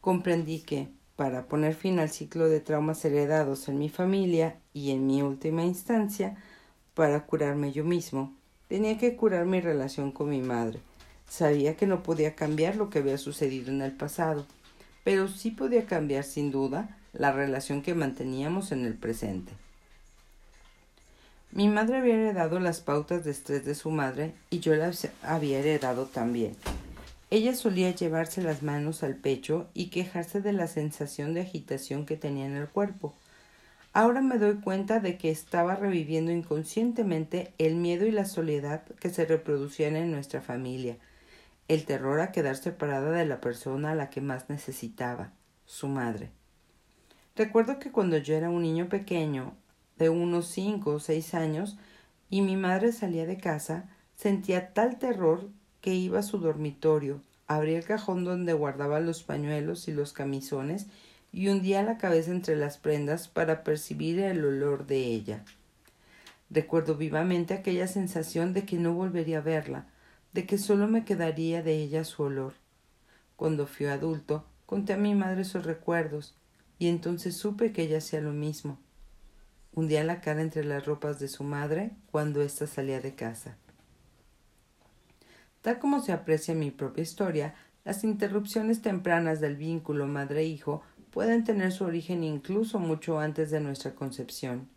Comprendí 0.00 0.60
que, 0.60 0.88
para 1.16 1.46
poner 1.46 1.74
fin 1.74 1.98
al 1.98 2.10
ciclo 2.10 2.48
de 2.48 2.60
traumas 2.60 3.04
heredados 3.04 3.68
en 3.68 3.78
mi 3.78 3.88
familia 3.88 4.58
y 4.72 4.90
en 4.90 5.06
mi 5.06 5.22
última 5.22 5.62
instancia, 5.64 6.36
para 6.94 7.26
curarme 7.26 7.72
yo 7.72 7.84
mismo, 7.84 8.34
tenía 8.68 8.98
que 8.98 9.14
curar 9.16 9.46
mi 9.46 9.60
relación 9.60 10.10
con 10.10 10.30
mi 10.30 10.40
madre. 10.40 10.80
Sabía 11.28 11.76
que 11.76 11.86
no 11.86 12.02
podía 12.02 12.34
cambiar 12.34 12.76
lo 12.76 12.90
que 12.90 12.98
había 12.98 13.18
sucedido 13.18 13.70
en 13.70 13.82
el 13.82 13.92
pasado, 13.92 14.46
pero 15.04 15.28
sí 15.28 15.50
podía 15.50 15.86
cambiar 15.86 16.24
sin 16.24 16.50
duda 16.50 16.96
la 17.12 17.32
relación 17.32 17.82
que 17.82 17.94
manteníamos 17.94 18.72
en 18.72 18.84
el 18.84 18.94
presente. 18.94 19.52
Mi 21.50 21.68
madre 21.68 21.98
había 21.98 22.14
heredado 22.14 22.60
las 22.60 22.80
pautas 22.80 23.24
de 23.24 23.30
estrés 23.30 23.64
de 23.66 23.74
su 23.74 23.90
madre 23.90 24.32
y 24.48 24.60
yo 24.60 24.74
las 24.74 25.08
había 25.22 25.58
heredado 25.58 26.06
también. 26.06 26.56
Ella 27.30 27.54
solía 27.54 27.94
llevarse 27.94 28.42
las 28.42 28.62
manos 28.62 29.02
al 29.02 29.16
pecho 29.16 29.68
y 29.74 29.86
quejarse 29.90 30.40
de 30.40 30.52
la 30.52 30.66
sensación 30.66 31.34
de 31.34 31.42
agitación 31.42 32.06
que 32.06 32.16
tenía 32.16 32.46
en 32.46 32.56
el 32.56 32.68
cuerpo. 32.68 33.14
Ahora 33.94 34.22
me 34.22 34.38
doy 34.38 34.56
cuenta 34.56 35.00
de 35.00 35.18
que 35.18 35.30
estaba 35.30 35.74
reviviendo 35.74 36.32
inconscientemente 36.32 37.52
el 37.58 37.76
miedo 37.76 38.06
y 38.06 38.10
la 38.10 38.24
soledad 38.24 38.84
que 39.00 39.10
se 39.10 39.26
reproducían 39.26 39.96
en 39.96 40.10
nuestra 40.10 40.40
familia, 40.40 40.96
el 41.68 41.84
terror 41.84 42.20
a 42.20 42.32
quedar 42.32 42.56
separada 42.56 43.10
de 43.12 43.26
la 43.26 43.40
persona 43.40 43.92
a 43.92 43.94
la 43.94 44.10
que 44.10 44.20
más 44.20 44.48
necesitaba, 44.50 45.32
su 45.64 45.88
madre. 45.88 46.30
Recuerdo 47.34 47.78
que 47.78 47.90
cuando 47.90 48.18
yo 48.18 48.34
era 48.34 48.50
un 48.50 48.62
niño 48.62 48.88
pequeño, 48.88 49.54
de 49.98 50.08
unos 50.08 50.48
cinco 50.48 50.94
o 50.94 51.00
seis 51.00 51.34
años 51.34 51.78
y 52.28 52.42
mi 52.42 52.56
madre 52.56 52.92
salía 52.92 53.26
de 53.26 53.36
casa, 53.36 53.88
sentía 54.16 54.72
tal 54.72 54.98
terror 54.98 55.48
que 55.80 55.94
iba 55.94 56.18
a 56.18 56.22
su 56.22 56.38
dormitorio, 56.38 57.22
abría 57.46 57.78
el 57.78 57.84
cajón 57.84 58.24
donde 58.24 58.52
guardaba 58.52 59.00
los 59.00 59.22
pañuelos 59.22 59.88
y 59.88 59.92
los 59.92 60.12
camisones 60.12 60.86
y 61.32 61.48
hundía 61.48 61.82
la 61.82 61.98
cabeza 61.98 62.30
entre 62.30 62.56
las 62.56 62.78
prendas 62.78 63.28
para 63.28 63.64
percibir 63.64 64.20
el 64.20 64.44
olor 64.44 64.86
de 64.86 64.98
ella. 64.98 65.44
Recuerdo 66.50 66.96
vivamente 66.96 67.54
aquella 67.54 67.86
sensación 67.86 68.52
de 68.52 68.64
que 68.66 68.76
no 68.76 68.92
volvería 68.92 69.38
a 69.38 69.42
verla, 69.42 69.86
de 70.32 70.46
que 70.46 70.58
solo 70.58 70.88
me 70.88 71.04
quedaría 71.04 71.62
de 71.62 71.76
ella 71.76 72.04
su 72.04 72.22
olor. 72.22 72.54
Cuando 73.36 73.66
fui 73.66 73.86
adulto, 73.86 74.46
conté 74.66 74.92
a 74.92 74.96
mi 74.96 75.14
madre 75.14 75.44
sus 75.44 75.64
recuerdos, 75.64 76.34
y 76.78 76.88
entonces 76.88 77.36
supe 77.36 77.72
que 77.72 77.82
ella 77.82 77.98
hacía 77.98 78.20
lo 78.20 78.32
mismo 78.32 78.78
hundía 79.74 80.04
la 80.04 80.20
cara 80.20 80.42
entre 80.42 80.64
las 80.64 80.84
ropas 80.84 81.18
de 81.18 81.28
su 81.28 81.44
madre 81.44 81.92
cuando 82.10 82.42
ésta 82.42 82.66
salía 82.66 83.00
de 83.00 83.14
casa. 83.14 83.56
Tal 85.62 85.78
como 85.78 86.00
se 86.00 86.12
aprecia 86.12 86.52
en 86.52 86.60
mi 86.60 86.70
propia 86.70 87.02
historia, 87.02 87.54
las 87.84 88.04
interrupciones 88.04 88.82
tempranas 88.82 89.40
del 89.40 89.56
vínculo 89.56 90.06
madre-hijo 90.06 90.82
pueden 91.10 91.44
tener 91.44 91.72
su 91.72 91.84
origen 91.84 92.24
incluso 92.24 92.78
mucho 92.78 93.18
antes 93.18 93.50
de 93.50 93.60
nuestra 93.60 93.94
concepción. 93.94 94.68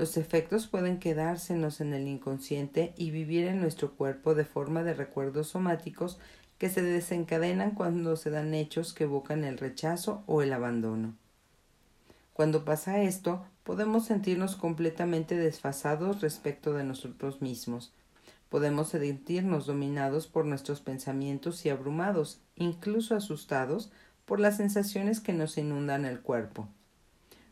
Los 0.00 0.16
efectos 0.16 0.66
pueden 0.66 0.98
quedársenos 0.98 1.82
en 1.82 1.92
el 1.92 2.08
inconsciente 2.08 2.94
y 2.96 3.10
vivir 3.10 3.46
en 3.46 3.60
nuestro 3.60 3.90
cuerpo 3.96 4.34
de 4.34 4.46
forma 4.46 4.82
de 4.82 4.94
recuerdos 4.94 5.48
somáticos 5.48 6.18
que 6.56 6.70
se 6.70 6.80
desencadenan 6.80 7.72
cuando 7.72 8.16
se 8.16 8.30
dan 8.30 8.54
hechos 8.54 8.94
que 8.94 9.04
evocan 9.04 9.44
el 9.44 9.58
rechazo 9.58 10.22
o 10.24 10.40
el 10.40 10.54
abandono. 10.54 11.18
Cuando 12.32 12.64
pasa 12.64 13.02
esto, 13.02 13.44
podemos 13.62 14.06
sentirnos 14.06 14.56
completamente 14.56 15.36
desfasados 15.36 16.22
respecto 16.22 16.72
de 16.72 16.84
nosotros 16.84 17.42
mismos. 17.42 17.92
Podemos 18.48 18.88
sentirnos 18.88 19.66
dominados 19.66 20.26
por 20.26 20.46
nuestros 20.46 20.80
pensamientos 20.80 21.66
y 21.66 21.68
abrumados, 21.68 22.40
incluso 22.56 23.14
asustados, 23.14 23.92
por 24.24 24.40
las 24.40 24.56
sensaciones 24.56 25.20
que 25.20 25.34
nos 25.34 25.58
inundan 25.58 26.06
el 26.06 26.20
cuerpo. 26.20 26.68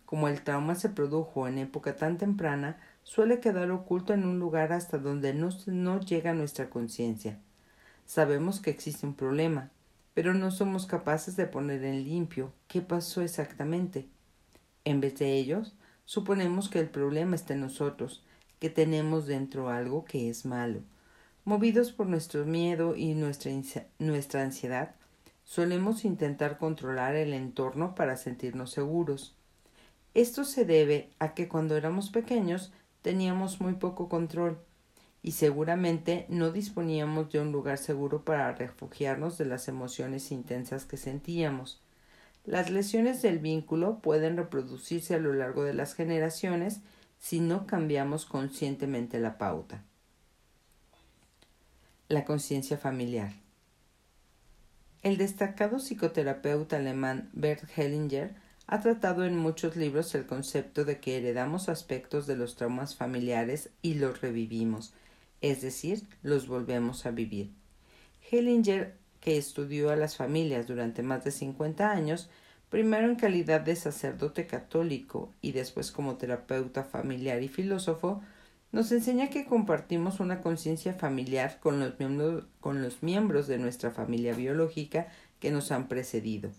Como 0.08 0.28
el 0.28 0.40
trauma 0.40 0.74
se 0.74 0.88
produjo 0.88 1.48
en 1.48 1.58
época 1.58 1.94
tan 1.94 2.16
temprana, 2.16 2.78
suele 3.02 3.40
quedar 3.40 3.70
oculto 3.70 4.14
en 4.14 4.24
un 4.24 4.38
lugar 4.38 4.72
hasta 4.72 4.96
donde 4.96 5.34
no, 5.34 5.50
no 5.66 6.00
llega 6.00 6.32
nuestra 6.32 6.70
conciencia. 6.70 7.38
Sabemos 8.06 8.60
que 8.60 8.70
existe 8.70 9.04
un 9.04 9.12
problema, 9.12 9.70
pero 10.14 10.32
no 10.32 10.50
somos 10.50 10.86
capaces 10.86 11.36
de 11.36 11.44
poner 11.44 11.84
en 11.84 12.04
limpio 12.04 12.54
qué 12.68 12.80
pasó 12.80 13.20
exactamente. 13.20 14.08
En 14.86 15.02
vez 15.02 15.18
de 15.18 15.34
ellos, 15.34 15.76
suponemos 16.06 16.70
que 16.70 16.80
el 16.80 16.88
problema 16.88 17.36
está 17.36 17.52
en 17.52 17.60
nosotros, 17.60 18.24
que 18.60 18.70
tenemos 18.70 19.26
dentro 19.26 19.68
algo 19.68 20.06
que 20.06 20.30
es 20.30 20.46
malo. 20.46 20.80
Movidos 21.44 21.92
por 21.92 22.06
nuestro 22.06 22.46
miedo 22.46 22.96
y 22.96 23.12
nuestra, 23.12 23.52
nuestra 23.98 24.42
ansiedad, 24.42 24.94
solemos 25.44 26.06
intentar 26.06 26.56
controlar 26.56 27.14
el 27.14 27.34
entorno 27.34 27.94
para 27.94 28.16
sentirnos 28.16 28.70
seguros. 28.70 29.34
Esto 30.18 30.42
se 30.42 30.64
debe 30.64 31.10
a 31.20 31.32
que 31.32 31.46
cuando 31.46 31.76
éramos 31.76 32.10
pequeños 32.10 32.72
teníamos 33.02 33.60
muy 33.60 33.75
poco 33.75 34.08
control 34.08 34.58
y 35.22 35.30
seguramente 35.30 36.26
no 36.28 36.50
disponíamos 36.50 37.30
de 37.30 37.38
un 37.38 37.52
lugar 37.52 37.78
seguro 37.78 38.25
para 38.25 38.50
refugiarnos 38.50 39.38
de 39.38 39.44
las 39.44 39.68
emociones 39.68 40.32
intensas 40.32 40.87
que 40.87 40.96
sentíamos. 40.96 41.80
Las 42.44 42.68
lesiones 42.68 43.22
del 43.22 43.38
vínculo 43.38 44.00
pueden 44.00 44.37
reproducirse 44.37 45.14
a 45.14 45.20
lo 45.20 45.34
largo 45.34 45.62
de 45.62 45.75
las 45.75 45.94
generaciones 45.94 46.80
si 47.20 47.38
no 47.38 47.68
cambiamos 47.68 48.26
conscientemente 48.26 49.20
la 49.20 49.38
pauta. 49.38 49.84
La 52.08 52.25
conciencia 52.25 52.76
familiar. 52.76 53.34
El 55.02 55.16
destacado 55.16 55.78
psicoterapeuta 55.78 56.78
alemán 56.78 57.30
Bert 57.34 57.62
Hellinger 57.76 58.48
ha 58.70 58.80
tratado 58.80 59.25
en 59.25 59.34
muchos 59.34 59.76
libros 59.76 60.14
el 60.14 60.26
concepto 60.26 60.84
de 60.84 61.00
que 61.00 61.16
heredamos 61.16 61.70
aspectos 61.70 62.26
de 62.26 62.37
los 62.37 62.54
traumas 62.54 62.94
familiares 62.94 63.70
y 63.80 63.94
los 63.94 64.20
revivimos, 64.20 64.92
es 65.40 65.62
decir, 65.62 66.06
los 66.22 66.48
volvemos 66.48 67.06
a 67.06 67.10
vivir. 67.10 67.50
Hellinger 68.30 68.94
que 69.20 69.38
estudió 69.38 69.88
a 69.88 69.96
las 69.96 70.16
familias 70.16 70.66
durante 70.66 71.02
más 71.02 71.25
de 71.25 71.30
50 71.30 71.90
años, 71.90 72.28
primero 72.68 73.08
en 73.08 73.16
calidad 73.16 73.62
de 73.62 73.75
sacerdote 73.75 74.46
católico 74.46 75.32
y 75.40 75.52
después 75.52 75.90
como 75.90 76.16
terapeuta 76.16 76.84
familiar 76.84 77.42
y 77.42 77.48
filósofo, 77.48 78.20
nos 78.70 78.92
enseña 78.92 79.30
que 79.30 79.46
compartimos 79.46 80.20
una 80.20 80.42
conciencia 80.42 80.92
familiar 80.92 81.58
con 81.60 81.80
los, 81.80 81.98
miembros, 81.98 82.44
con 82.60 82.82
los 82.82 83.02
miembros 83.02 83.46
de 83.46 83.56
nuestra 83.56 83.92
familia 83.92 84.34
biológica 84.34 85.08
que 85.40 85.50
nos 85.50 85.72
han 85.72 85.88
precedido. 85.88 86.50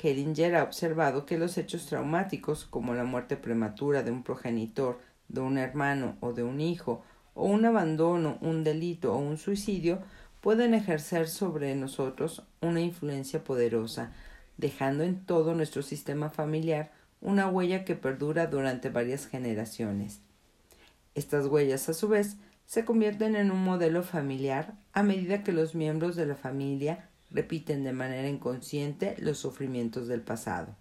Heringer 0.00 0.56
ha 0.56 0.64
observado 0.64 1.26
que 1.26 1.38
los 1.38 1.58
hechos 1.58 1.86
traumáticos, 1.86 2.64
como 2.64 2.94
la 2.94 3.04
muerte 3.04 3.36
prematura 3.36 4.02
de 4.02 4.10
un 4.10 4.22
progenitor, 4.22 5.00
de 5.28 5.40
un 5.40 5.58
hermano 5.58 6.16
o 6.20 6.32
de 6.32 6.42
un 6.42 6.60
hijo, 6.60 7.02
o 7.34 7.46
un 7.46 7.64
abandono, 7.64 8.38
un 8.40 8.64
delito 8.64 9.14
o 9.14 9.18
un 9.18 9.38
suicidio, 9.38 10.00
pueden 10.40 10.74
ejercer 10.74 11.28
sobre 11.28 11.74
nosotros 11.74 12.42
una 12.60 12.80
influencia 12.80 13.44
poderosa, 13.44 14.12
dejando 14.56 15.04
en 15.04 15.24
todo 15.24 15.54
nuestro 15.54 15.82
sistema 15.82 16.30
familiar 16.30 16.92
una 17.20 17.48
huella 17.48 17.84
que 17.84 17.94
perdura 17.94 18.48
durante 18.48 18.90
varias 18.90 19.26
generaciones. 19.26 20.20
Estas 21.14 21.46
huellas, 21.46 21.88
a 21.88 21.94
su 21.94 22.08
vez, 22.08 22.36
se 22.66 22.84
convierten 22.84 23.36
en 23.36 23.50
un 23.50 23.62
modelo 23.62 24.02
familiar 24.02 24.74
a 24.92 25.02
medida 25.02 25.44
que 25.44 25.52
los 25.52 25.74
miembros 25.74 26.16
de 26.16 26.26
la 26.26 26.34
familia 26.34 27.08
repiten 27.32 27.84
de 27.84 27.92
manera 27.92 28.28
inconsciente 28.28 29.16
los 29.18 29.38
sufrimientos 29.38 30.08
del 30.08 30.20
pasado. 30.20 30.76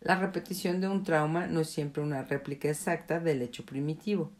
La 0.00 0.16
repetición 0.16 0.80
de 0.80 0.88
un 0.88 1.04
trauma 1.04 1.46
no 1.46 1.60
es 1.60 1.70
siempre 1.70 2.02
una 2.02 2.22
réplica 2.22 2.68
exacta 2.68 3.20
del 3.20 3.40
hecho 3.40 3.64
primitivo. 3.64 4.32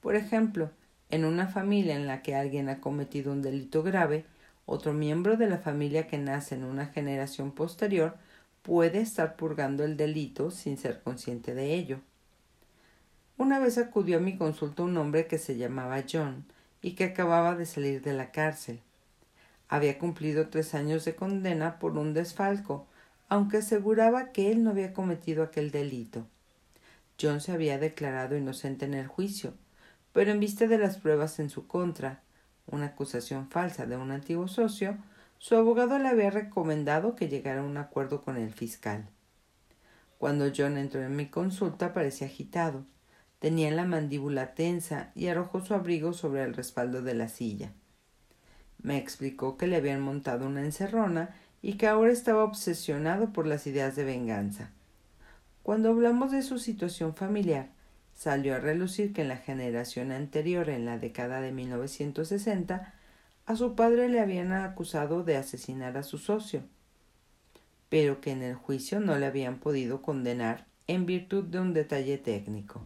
Por 0.00 0.14
ejemplo, 0.14 0.70
en 1.08 1.24
una 1.24 1.46
familia 1.46 1.96
en 1.96 2.06
la 2.06 2.22
que 2.22 2.34
alguien 2.34 2.68
ha 2.68 2.80
cometido 2.80 3.32
un 3.32 3.40
delito 3.40 3.82
grave, 3.82 4.26
otro 4.66 4.92
miembro 4.92 5.36
de 5.36 5.48
la 5.48 5.58
familia 5.58 6.06
que 6.06 6.18
nace 6.18 6.54
en 6.54 6.64
una 6.64 6.86
generación 6.86 7.52
posterior 7.52 8.16
puede 8.62 9.00
estar 9.00 9.36
purgando 9.36 9.84
el 9.84 9.96
delito 9.96 10.50
sin 10.50 10.76
ser 10.76 11.02
consciente 11.02 11.54
de 11.54 11.74
ello. 11.74 12.00
Una 13.36 13.58
vez 13.58 13.78
acudió 13.78 14.18
a 14.18 14.20
mi 14.20 14.36
consulta 14.36 14.82
un 14.82 14.96
hombre 14.96 15.26
que 15.26 15.38
se 15.38 15.56
llamaba 15.56 16.04
John 16.10 16.44
y 16.80 16.92
que 16.92 17.04
acababa 17.04 17.56
de 17.56 17.66
salir 17.66 18.02
de 18.02 18.12
la 18.12 18.30
cárcel. 18.30 18.80
Había 19.68 19.98
cumplido 19.98 20.48
tres 20.48 20.74
años 20.74 21.04
de 21.04 21.14
condena 21.14 21.78
por 21.78 21.96
un 21.98 22.14
desfalco, 22.14 22.86
aunque 23.28 23.58
aseguraba 23.58 24.32
que 24.32 24.50
él 24.50 24.62
no 24.62 24.70
había 24.70 24.92
cometido 24.92 25.42
aquel 25.42 25.70
delito. 25.70 26.26
John 27.20 27.40
se 27.40 27.52
había 27.52 27.78
declarado 27.78 28.36
inocente 28.36 28.84
en 28.84 28.94
el 28.94 29.06
juicio, 29.06 29.54
pero 30.12 30.30
en 30.30 30.40
vista 30.40 30.66
de 30.66 30.78
las 30.78 30.98
pruebas 30.98 31.38
en 31.38 31.50
su 31.50 31.66
contra, 31.66 32.22
una 32.66 32.86
acusación 32.86 33.48
falsa 33.50 33.86
de 33.86 33.96
un 33.96 34.10
antiguo 34.10 34.48
socio, 34.48 34.96
su 35.38 35.56
abogado 35.56 35.98
le 35.98 36.08
había 36.08 36.30
recomendado 36.30 37.14
que 37.14 37.28
llegara 37.28 37.60
a 37.60 37.64
un 37.64 37.76
acuerdo 37.76 38.22
con 38.22 38.36
el 38.36 38.52
fiscal. 38.52 39.08
Cuando 40.18 40.50
John 40.56 40.78
entró 40.78 41.02
en 41.02 41.16
mi 41.16 41.26
consulta 41.26 41.92
parecía 41.92 42.28
agitado. 42.28 42.86
Tenía 43.40 43.70
la 43.70 43.84
mandíbula 43.84 44.54
tensa 44.54 45.12
y 45.14 45.26
arrojó 45.26 45.62
su 45.62 45.74
abrigo 45.74 46.14
sobre 46.14 46.44
el 46.44 46.54
respaldo 46.54 47.02
de 47.02 47.14
la 47.14 47.28
silla. 47.28 47.72
Me 48.82 48.98
explicó 48.98 49.56
que 49.56 49.66
le 49.66 49.76
habían 49.76 50.00
montado 50.00 50.46
una 50.46 50.62
encerrona 50.62 51.34
y 51.62 51.74
que 51.74 51.86
ahora 51.86 52.12
estaba 52.12 52.44
obsesionado 52.44 53.32
por 53.32 53.46
las 53.46 53.66
ideas 53.66 53.96
de 53.96 54.04
venganza. 54.04 54.70
Cuando 55.62 55.88
hablamos 55.88 56.30
de 56.30 56.42
su 56.42 56.58
situación 56.58 57.14
familiar, 57.14 57.70
salió 58.14 58.54
a 58.54 58.58
relucir 58.58 59.12
que 59.12 59.22
en 59.22 59.28
la 59.28 59.38
generación 59.38 60.12
anterior, 60.12 60.68
en 60.68 60.84
la 60.84 60.98
década 60.98 61.40
de 61.40 61.52
1960, 61.52 62.92
a 63.46 63.56
su 63.56 63.74
padre 63.74 64.08
le 64.08 64.20
habían 64.20 64.52
acusado 64.52 65.24
de 65.24 65.36
asesinar 65.36 65.96
a 65.96 66.02
su 66.02 66.18
socio, 66.18 66.62
pero 67.88 68.20
que 68.20 68.30
en 68.30 68.42
el 68.42 68.54
juicio 68.54 69.00
no 69.00 69.18
le 69.18 69.26
habían 69.26 69.58
podido 69.58 70.02
condenar 70.02 70.66
en 70.86 71.06
virtud 71.06 71.44
de 71.44 71.60
un 71.60 71.72
detalle 71.72 72.18
técnico. 72.18 72.82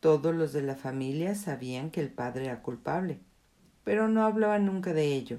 Todos 0.00 0.34
los 0.34 0.52
de 0.52 0.62
la 0.62 0.76
familia 0.76 1.34
sabían 1.34 1.90
que 1.90 2.00
el 2.00 2.10
padre 2.10 2.46
era 2.46 2.62
culpable, 2.62 3.20
pero 3.86 4.08
no 4.08 4.24
hablaban 4.24 4.66
nunca 4.66 4.92
de 4.92 5.14
ello. 5.14 5.38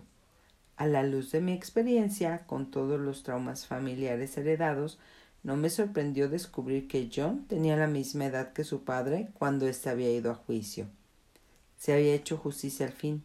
A 0.78 0.88
la 0.88 1.04
luz 1.04 1.32
de 1.34 1.42
mi 1.42 1.52
experiencia 1.52 2.46
con 2.48 2.72
todos 2.72 2.98
los 2.98 3.24
traumas 3.24 3.68
familiares 3.68 4.38
heredados, 4.38 5.00
no 5.44 5.58
me 5.58 5.70
sorprendió 5.70 6.30
descubrir 6.30 6.88
que 6.88 7.10
John 7.14 7.46
tenía 7.50 7.76
la 7.76 7.88
misma 7.88 8.28
edad 8.28 8.54
que 8.54 8.64
su 8.64 8.86
padre 8.86 9.28
cuando 9.34 9.68
éste 9.68 9.90
había 9.90 10.14
ido 10.14 10.32
a 10.32 10.36
juicio. 10.36 10.88
Se 11.78 11.92
había 11.92 12.14
hecho 12.14 12.38
justicia 12.38 12.86
al 12.86 12.94
fin, 12.94 13.22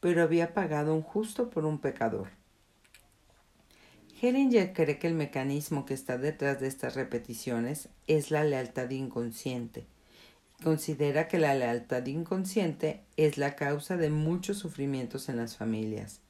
pero 0.00 0.22
había 0.22 0.54
pagado 0.54 0.94
un 0.94 1.02
justo 1.02 1.50
por 1.50 1.66
un 1.66 1.78
pecador. 1.78 2.28
Hellinger 4.22 4.72
cree 4.72 4.98
que 4.98 5.08
el 5.08 5.14
mecanismo 5.14 5.84
que 5.84 5.92
está 5.92 6.16
detrás 6.16 6.58
de 6.58 6.68
estas 6.68 6.94
repeticiones 6.94 7.90
es 8.06 8.30
la 8.30 8.44
lealtad 8.44 8.88
inconsciente. 8.88 9.84
Considera 10.62 11.26
que 11.26 11.38
la 11.38 11.54
lealtad 11.56 12.06
inconsciente 12.06 13.00
es 13.16 13.36
la 13.36 13.56
causa 13.56 13.96
de 13.96 14.10
muchos 14.10 14.58
sufrimientos 14.58 15.28
en 15.28 15.36
las 15.36 15.56
familias. 15.56 16.20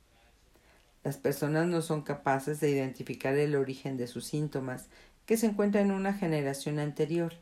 Las 1.04 1.18
personas 1.18 1.66
no 1.66 1.82
son 1.82 2.00
capaces 2.00 2.58
de 2.58 2.70
identificar 2.70 3.34
el 3.34 3.54
origen 3.56 3.98
de 3.98 4.06
sus 4.06 4.24
síntomas 4.24 4.86
que 5.26 5.36
se 5.36 5.46
encuentran 5.46 5.86
en 5.86 5.92
una 5.92 6.14
generación 6.14 6.78
anterior. 6.78 7.34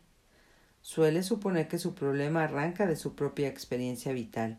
Suele 0.83 1.23
suponer 1.23 1.69
que 1.69 1.79
su 1.79 1.95
problema 1.95 2.43
arranca 2.43 2.87
de 2.87 2.97
su 2.97 3.15
propia 3.15 3.47
experiencia 3.47 4.13
vital 4.13 4.59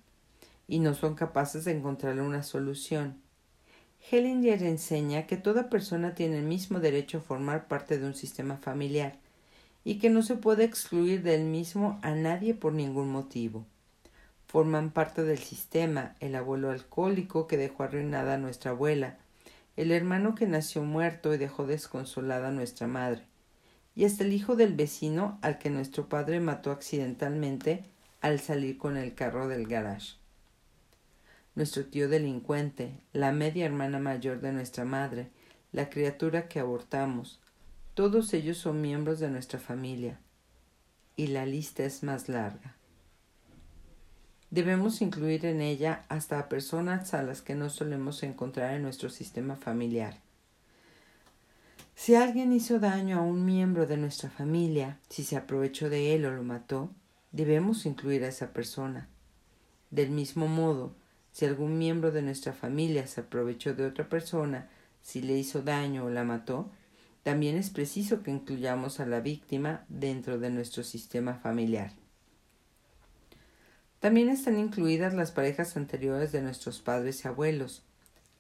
y 0.70 0.80
no 0.80 0.94
son 0.94 1.16
capaces 1.16 1.66
de 1.66 1.72
encontrar 1.72 2.22
una 2.22 2.44
solución. 2.44 3.20
Hellinger 4.10 4.64
enseña 4.64 5.28
que 5.28 5.36
toda 5.36 5.70
persona 5.70 6.16
tiene 6.16 6.38
el 6.38 6.46
mismo 6.46 6.80
derecho 6.80 7.18
a 7.18 7.22
formar 7.22 7.68
parte 7.68 7.98
de 7.98 8.06
un 8.06 8.16
sistema 8.16 8.56
familiar 8.56 9.18
y 9.84 10.00
que 10.00 10.10
no 10.10 10.22
se 10.22 10.36
puede 10.36 10.64
excluir 10.64 11.24
del 11.24 11.44
mismo 11.44 12.00
a 12.02 12.12
nadie 12.12 12.54
por 12.54 12.74
ningún 12.74 13.12
motivo. 13.12 13.66
Forman 14.48 14.92
parte 14.92 15.24
del 15.24 15.40
sistema 15.40 16.16
el 16.20 16.36
abuelo 16.36 16.72
alcohólico 16.72 17.48
que 17.48 17.58
dejó 17.58 17.84
arruinada 17.84 18.36
a 18.36 18.38
nuestra 18.38 18.72
abuela, 18.72 19.18
el 19.78 19.92
hermano 19.92 20.36
que 20.36 20.46
nació 20.46 20.84
muerto 20.84 21.34
y 21.34 21.38
dejó 21.38 21.66
desconsolada 21.66 22.50
a 22.50 22.52
nuestra 22.52 22.88
madre, 22.88 23.24
y 23.96 24.06
hasta 24.06 24.24
el 24.24 24.34
hijo 24.34 24.56
del 24.56 24.74
vecino 24.74 25.40
al 25.42 25.58
que 25.58 25.70
nuestro 25.70 26.10
padre 26.10 26.40
mató 26.40 26.72
accidentalmente 26.72 27.84
al 28.22 28.40
salir 28.40 28.78
con 28.78 28.98
el 28.98 29.16
carro 29.16 29.48
del 29.48 29.68
garage. 29.68 30.16
Nuestro 31.56 31.86
tío 31.86 32.08
delincuente, 32.08 33.02
la 33.12 33.32
media 33.32 33.66
hermana 33.66 34.00
mayor 34.00 34.40
de 34.40 34.54
nuestra 34.54 34.86
madre, 34.86 35.30
la 35.72 35.90
criatura 35.90 36.48
que 36.48 36.60
abortamos, 36.60 37.41
todos 37.94 38.34
ellos 38.34 38.58
son 38.58 38.82
miembros 38.82 39.20
de 39.20 39.30
nuestra 39.30 39.60
familia, 39.60 40.20
y 41.16 41.28
la 41.28 41.46
lista 41.46 41.84
es 41.84 42.04
más 42.04 42.30
larga. 42.30 42.76
Debemos 44.50 45.02
incluir 45.02 45.46
en 45.46 45.62
ella 45.62 46.06
hasta 46.10 46.40
a 46.40 46.50
personas 46.50 47.14
a 47.14 47.24
las 47.24 47.42
que 47.42 47.56
no 47.56 47.70
solemos 47.70 48.24
encontrar 48.24 48.74
en 48.74 48.84
nuestro 48.84 49.10
sistema 49.10 49.56
familiar. 49.56 50.20
Si 51.96 52.16
alguien 52.16 52.52
hizo 52.52 52.80
daño 52.80 53.20
a 53.20 53.22
un 53.22 53.46
miembro 53.46 53.86
de 53.86 53.98
nuestra 53.98 54.30
familia, 54.30 54.98
si 55.10 55.24
se 55.24 55.38
aprovechó 55.38 55.90
de 55.90 56.16
él 56.16 56.26
o 56.26 56.32
lo 56.32 56.44
mató, 56.44 56.90
debemos 57.32 57.86
incluir 57.86 58.24
a 58.24 58.30
esa 58.30 58.54
persona. 58.54 59.08
Del 59.90 60.10
mismo 60.10 60.48
modo, 60.48 60.96
si 61.32 61.46
algún 61.46 61.78
miembro 61.78 62.12
de 62.12 62.22
nuestra 62.22 62.54
familia 62.54 63.08
se 63.08 63.22
aprovechó 63.22 63.74
de 63.74 63.86
otra 63.86 64.10
persona, 64.10 64.70
si 65.02 65.22
le 65.22 65.38
hizo 65.38 65.62
daño 65.62 66.06
o 66.06 66.10
la 66.10 66.24
mató, 66.24 66.72
también 67.24 67.56
es 67.56 67.70
preciso 67.70 68.24
que 68.24 68.32
incluyamos 68.32 69.00
a 69.00 69.06
la 69.06 69.20
víctima 69.20 69.86
dentro 69.90 70.40
de 70.40 70.50
nuestro 70.50 70.84
sistema 70.84 71.36
familiar. 71.36 71.92
También 74.00 74.30
están 74.30 74.58
incluidas 74.58 75.14
las 75.14 75.32
parejas 75.32 75.78
anteriores 75.78 76.32
de 76.32 76.42
nuestros 76.42 76.80
padres 76.80 77.24
y 77.24 77.28
abuelos. 77.28 77.84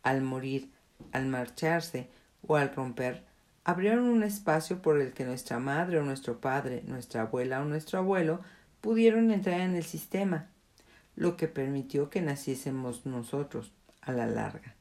Al 0.01 0.23
morir, 0.23 0.71
al 1.11 1.27
marcharse 1.27 2.09
o 2.47 2.55
al 2.55 2.73
romper, 2.73 3.23
abrieron 3.63 4.05
un 4.05 4.23
espacio 4.23 4.81
por 4.81 4.99
el 4.99 5.13
que 5.13 5.25
nuestra 5.25 5.59
madre 5.59 5.99
o 5.99 6.03
nuestro 6.03 6.41
padre, 6.41 6.81
nuestra 6.87 7.21
abuela 7.21 7.61
o 7.61 7.65
nuestro 7.65 7.99
abuelo 7.99 8.41
pudieron 8.81 9.29
entrar 9.29 9.61
en 9.61 9.75
el 9.75 9.83
sistema, 9.83 10.49
lo 11.15 11.37
que 11.37 11.47
permitió 11.47 12.09
que 12.09 12.21
naciésemos 12.21 13.05
nosotros 13.05 13.71
a 14.01 14.11
la 14.11 14.25
larga. 14.25 14.75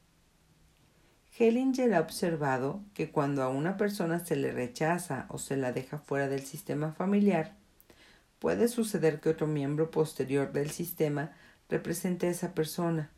Hellinger 1.37 1.93
ha 1.93 2.01
observado 2.01 2.81
que 2.93 3.11
cuando 3.11 3.43
a 3.43 3.49
una 3.49 3.77
persona 3.77 4.23
se 4.23 4.35
le 4.35 4.51
rechaza 4.51 5.25
o 5.29 5.37
se 5.37 5.57
la 5.57 5.71
deja 5.71 5.97
fuera 5.97 6.27
del 6.27 6.41
sistema 6.41 6.91
familiar, 6.91 7.55
Puede 8.41 8.69
suceder 8.69 9.19
que 9.19 9.29
otro 9.29 9.45
miembro 9.45 9.91
posterior 9.91 10.51
del 10.51 10.71
sistema 10.71 11.31
represente 11.69 12.25
a 12.25 12.31
esa 12.31 12.55
persona. 12.55 13.11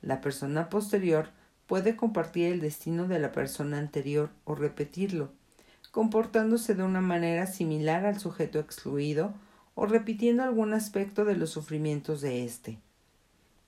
La 0.00 0.20
persona 0.20 0.68
posterior 0.68 1.28
puede 1.68 1.94
compartir 1.94 2.52
el 2.52 2.58
destino 2.58 3.06
de 3.06 3.20
la 3.20 3.30
persona 3.30 3.78
anterior 3.78 4.30
o 4.42 4.56
repetirlo, 4.56 5.30
comportándose 5.92 6.74
de 6.74 6.82
una 6.82 7.00
manera 7.00 7.46
similar 7.46 8.04
al 8.04 8.18
sujeto 8.18 8.58
excluido 8.58 9.32
o 9.76 9.86
repitiendo 9.86 10.42
algún 10.42 10.74
aspecto 10.74 11.24
de 11.24 11.36
los 11.36 11.50
sufrimientos 11.50 12.20
de 12.20 12.44
éste. 12.44 12.80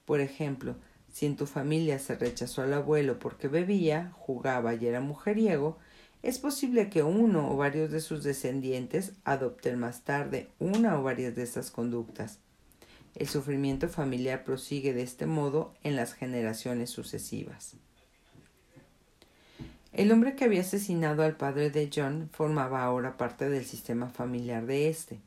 Por 0.05 0.20
ejemplo, 0.20 0.74
si 1.14 1.27
en 1.27 1.37
tu 1.37 1.46
familia 1.46 2.00
se 2.00 2.16
rechazó 2.16 2.62
al 2.62 2.74
abuelo 2.74 3.20
porque 3.20 3.46
bebía, 3.46 4.11
jugaba 4.16 4.74
y 4.74 4.85
era 4.85 5.00
mujeriego, 5.00 5.79
es 6.24 6.40
posible 6.40 6.90
que 6.90 7.05
uno 7.05 7.53
o 7.53 7.57
varios 7.57 7.92
de 7.92 8.00
sus 8.00 8.24
descendientes 8.24 9.12
adopten 9.22 9.79
más 9.79 10.03
tarde 10.03 10.48
una 10.59 10.98
o 10.98 11.05
varias 11.05 11.37
de 11.37 11.44
estas 11.44 11.70
conductas. 11.70 12.40
El 13.14 13.29
sufrimiento 13.29 13.88
familiar 13.88 14.42
prosigue 14.42 14.92
de 14.92 15.05
este 15.05 15.27
modo 15.27 15.72
en 15.85 15.94
las 15.94 16.14
generaciones 16.14 16.90
sucesivas. 16.90 17.77
El 19.92 20.11
hombre 20.11 20.35
que 20.35 20.46
había 20.46 20.62
asesinado 20.62 21.22
al 21.22 21.37
padre 21.37 21.70
de 21.70 21.90
John 21.94 22.29
formaba 22.33 22.83
ahora 22.83 23.16
parte 23.16 23.48
del 23.48 23.64
sistema 23.64 24.09
familiar 24.09 24.66
de 24.66 24.88
éste. 24.88 25.20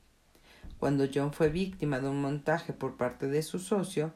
Cuando 0.80 1.08
John 1.12 1.32
fue 1.32 1.48
víctima 1.48 2.02
de 2.02 2.10
un 2.10 2.22
montaje 2.22 2.74
por 2.74 2.98
parte 2.98 3.28
de 3.28 3.42
su 3.42 3.60
socio, 3.60 4.12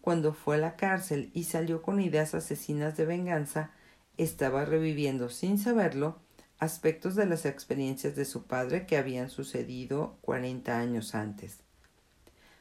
cuando 0.00 0.32
fue 0.32 0.56
a 0.56 0.58
la 0.58 0.76
cárcel 0.76 1.30
y 1.34 1.44
salió 1.44 1.82
con 1.82 2.00
ideas 2.00 2.34
asesinas 2.34 2.96
de 2.96 3.06
venganza, 3.06 3.72
estaba 4.16 4.64
reviviendo 4.64 5.28
sin 5.28 5.58
saberlo 5.58 6.18
aspectos 6.58 7.14
de 7.14 7.26
las 7.26 7.46
experiencias 7.46 8.16
de 8.16 8.24
su 8.24 8.44
padre 8.44 8.86
que 8.86 8.98
habían 8.98 9.30
sucedido 9.30 10.18
cuarenta 10.20 10.78
años 10.78 11.14
antes. 11.14 11.58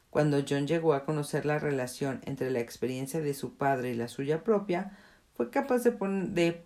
Cuando 0.10 0.44
John 0.48 0.68
llegó 0.68 0.94
a 0.94 1.06
conocer 1.06 1.46
la 1.46 1.60
relación 1.60 2.22
entre 2.26 2.50
la 2.50 2.60
experiencia 2.60 3.22
de 3.22 3.34
su 3.34 3.56
padre 3.56 3.92
y 3.92 3.96
la 3.96 4.08
suya 4.08 4.44
propia, 4.44 4.98
fue 5.34 5.50
capaz 5.50 5.84
de, 5.84 5.92
de 5.92 6.64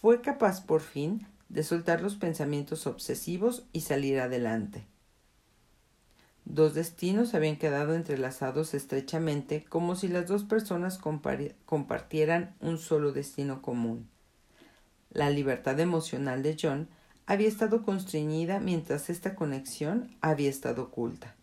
fue 0.00 0.20
capaz 0.20 0.64
por 0.64 0.80
fin 0.80 1.26
de 1.48 1.64
soltar 1.64 2.00
los 2.00 2.16
pensamientos 2.16 2.86
obsesivos 2.86 3.66
y 3.72 3.80
salir 3.80 4.20
adelante. 4.20 4.86
Dos 6.44 6.74
destinos 6.74 7.34
habían 7.34 7.56
quedado 7.56 7.94
entrelazados 7.94 8.74
estrechamente 8.74 9.64
como 9.68 9.94
si 9.94 10.08
las 10.08 10.26
dos 10.26 10.44
personas 10.44 10.98
compartieran 10.98 12.54
un 12.60 12.78
solo 12.78 13.12
destino 13.12 13.62
común. 13.62 14.08
La 15.10 15.30
libertad 15.30 15.78
emocional 15.80 16.42
de 16.42 16.56
John 16.60 16.88
había 17.26 17.48
estado 17.48 17.82
constreñida 17.82 18.58
mientras 18.58 19.10
esta 19.10 19.34
conexión 19.34 20.10
había 20.20 20.50
estado 20.50 20.84
oculta. 20.84 21.36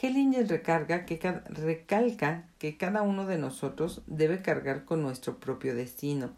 Hellinger 0.00 0.48
recarga 0.48 1.06
que 1.06 1.20
recalca 1.50 2.48
que 2.58 2.76
cada 2.76 3.02
uno 3.02 3.26
de 3.26 3.38
nosotros 3.38 4.02
debe 4.06 4.42
cargar 4.42 4.84
con 4.84 5.02
nuestro 5.02 5.38
propio 5.38 5.74
destino, 5.74 6.32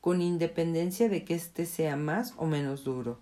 con 0.00 0.22
independencia 0.22 1.08
de 1.08 1.24
que 1.24 1.34
éste 1.34 1.66
sea 1.66 1.96
más 1.96 2.34
o 2.36 2.46
menos 2.46 2.84
duro. 2.84 3.20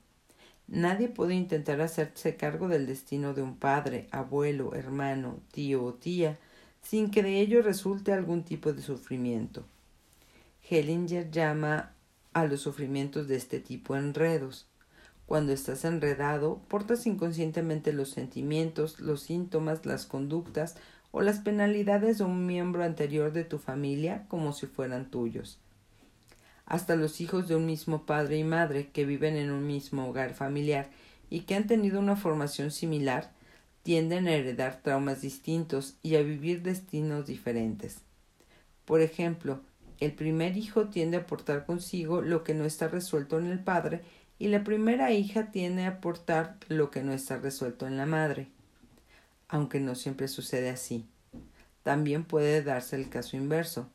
Nadie 0.69 1.09
puede 1.09 1.35
intentar 1.35 1.81
hacerse 1.81 2.37
cargo 2.37 2.67
del 2.69 2.87
destino 2.87 3.35
de 3.35 3.43
un 3.43 3.57
padre, 3.57 4.09
abuelo, 4.11 4.75
hermano, 4.75 5.39
tío 5.53 5.85
o 5.85 5.95
tía, 5.95 6.39
sin 6.83 7.11
que 7.11 7.23
de 7.23 7.41
ello 7.41 7.63
resulte 7.63 8.13
algún 8.13 8.43
tipo 8.43 8.73
de 8.73 8.83
sufrimiento. 8.83 9.65
Hellinger 10.69 11.31
llama 11.31 11.93
a 12.33 12.45
los 12.47 12.61
sufrimientos 12.61 13.29
de 13.29 13.37
este 13.37 13.61
tipo 13.61 13.97
enredos. 13.97 14.67
Cuando 15.27 15.53
estás 15.53 15.85
enredado, 15.85 16.61
portas 16.69 17.07
inconscientemente 17.07 17.93
los 17.93 18.11
sentimientos, 18.11 19.01
los 19.01 19.23
síntomas, 19.23 19.87
las 19.87 20.07
conductas 20.07 20.77
o 21.13 21.23
las 21.23 21.39
penalidades 21.39 22.19
de 22.19 22.25
un 22.25 22.47
miembro 22.47 22.85
anterior 22.85 23.33
de 23.33 23.45
tu 23.45 23.59
familia 23.59 24.27
como 24.29 24.53
si 24.53 24.67
fueran 24.67 25.11
tuyos. 25.11 25.59
Hasta 26.67 26.97
los 26.97 27.21
hijos 27.21 27.49
de 27.49 27.57
un 27.57 27.65
mismo 27.65 28.05
padre 28.05 28.39
y 28.39 28.45
madre 28.45 28.89
que 28.89 29.07
viven 29.07 29.37
en 29.37 29.51
un 29.51 29.67
mismo 29.67 30.09
hogar 30.09 30.35
familiar 30.35 30.91
y 31.31 31.41
que 31.41 31.55
han 31.55 31.67
tenido 31.67 31.99
una 31.99 32.17
formación 32.17 32.71
similar 32.71 33.33
tienden 33.83 34.27
a 34.27 34.35
heredar 34.35 34.83
traumas 34.83 35.23
distintos 35.23 35.95
y 36.03 36.17
a 36.17 36.23
vivir 36.23 36.63
destinos 36.63 37.27
diferentes. 37.27 37.99
Por 38.85 39.01
ejemplo, 39.01 39.61
el 40.01 40.13
primer 40.13 40.57
hijo 40.57 40.89
tiende 40.89 41.17
a 41.17 41.27
portar 41.27 41.65
consigo 41.65 42.21
lo 42.21 42.45
que 42.45 42.53
no 42.53 42.65
está 42.65 42.89
resuelto 42.89 43.39
en 43.39 43.47
el 43.47 43.61
padre 43.61 44.03
y 44.39 44.49
la 44.49 44.65
primera 44.65 45.13
hija 45.13 45.51
tiende 45.51 45.87
a 45.87 46.01
portar 46.01 46.57
lo 46.69 46.91
que 46.91 47.03
no 47.03 47.13
está 47.13 47.39
resuelto 47.39 47.87
en 47.87 47.97
la 47.97 48.07
madre 48.07 48.49
aunque 49.49 49.81
no 49.81 49.95
siempre 49.95 50.29
sucede 50.29 50.71
así. 50.71 51.07
También 51.83 52.25
puede 52.25 52.63
darse 52.63 52.97
el 52.97 53.09
caso 53.09 53.37
inverso. 53.37 53.89